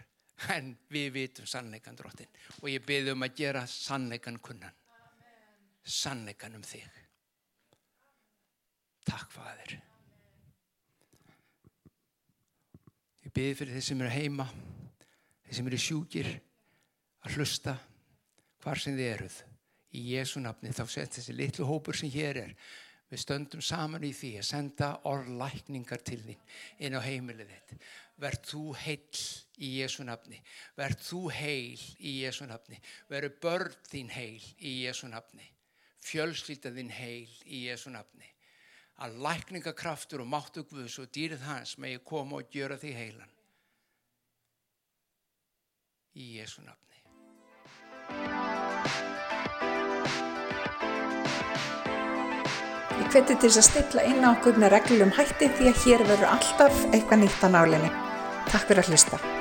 en 0.55 0.72
við 0.91 1.12
vitum 1.18 1.47
sannleikan 1.49 1.97
drottin 1.99 2.32
og 2.62 2.70
ég 2.72 2.86
byrði 2.86 3.16
um 3.16 3.28
að 3.28 3.38
gera 3.43 3.66
sannleikan 3.68 4.39
kunnan. 4.43 4.76
Sannleikan 5.84 6.55
um 6.59 6.64
þig. 6.66 6.86
Takk 9.07 9.32
fadir 9.34 9.80
ég 13.32 13.38
byrði 13.38 13.58
fyrir 13.62 13.78
þeir 13.78 13.88
sem 13.88 14.04
eru 14.04 14.12
heima 14.12 14.48
þeir 15.46 15.58
sem 15.58 15.72
eru 15.72 15.82
sjúkir 15.88 16.32
að 17.24 17.38
hlusta 17.38 17.78
hvar 18.62 18.80
sem 18.80 18.98
þið 18.98 19.12
eruð 19.16 19.42
í 19.96 20.06
Jésu 20.14 20.42
nafni 20.44 20.72
þá 20.76 20.86
sett 20.88 21.18
þessi 21.18 21.36
litlu 21.36 21.68
hópur 21.68 21.96
sem 21.98 22.12
hér 22.12 22.44
er 22.44 22.56
Við 23.12 23.20
stöndum 23.20 23.60
saman 23.60 24.06
í 24.08 24.14
því 24.16 24.30
að 24.40 24.46
senda 24.48 24.88
orðlækningar 25.10 26.00
til 26.08 26.22
þín 26.24 26.44
inn 26.88 26.96
á 26.96 27.04
heimilið 27.04 27.50
þitt. 27.52 27.88
Verð 28.24 28.46
þú 28.48 28.62
heil 28.86 29.24
í 29.60 29.72
Jésu 29.82 30.06
nafni. 30.08 30.40
Verð 30.80 31.04
þú 31.10 31.20
heil 31.36 31.82
í 32.00 32.14
Jésu 32.22 32.48
nafni. 32.48 32.80
Verð 33.12 33.36
börn 33.44 33.76
þín 33.90 34.14
heil 34.16 34.40
í 34.64 34.78
Jésu 34.86 35.12
nafni. 35.12 35.44
Fjölslítið 36.08 36.80
þín 36.80 36.96
heil 37.02 37.36
í 37.52 37.66
Jésu 37.66 37.92
nafni. 37.92 38.31
Að 39.02 39.18
lækningakraftur 39.26 40.22
og 40.22 40.30
máttu 40.30 40.62
Guðs 40.70 40.99
og 41.02 41.10
dýrið 41.16 41.41
hans 41.47 41.74
ég 41.89 42.04
koma 42.06 42.38
og 42.38 42.54
gjöra 42.54 42.78
því 42.78 42.91
heilan. 42.93 43.32
Í 46.14 46.38
Jésu 46.38 46.62
nafni. 46.62 47.02
Ég 53.02 53.10
hveti 53.10 53.34
til 53.34 53.49
þess 53.49 53.58
að 53.64 53.70
stilla 53.72 54.06
inn 54.06 54.22
á 54.22 54.30
okkur 54.36 54.62
með 54.62 54.76
reglum 54.78 55.18
hætti 55.18 55.49
því 55.49 55.74
að 55.74 55.84
hér 55.88 56.08
verður 56.12 56.34
alltaf 56.38 56.88
eitthvað 56.91 57.24
nýtt 57.26 57.45
á 57.45 57.49
nálinni. 57.58 57.93
Takk 58.52 58.68
fyrir 58.70 58.86
að 58.86 58.93
hlusta. 58.93 59.41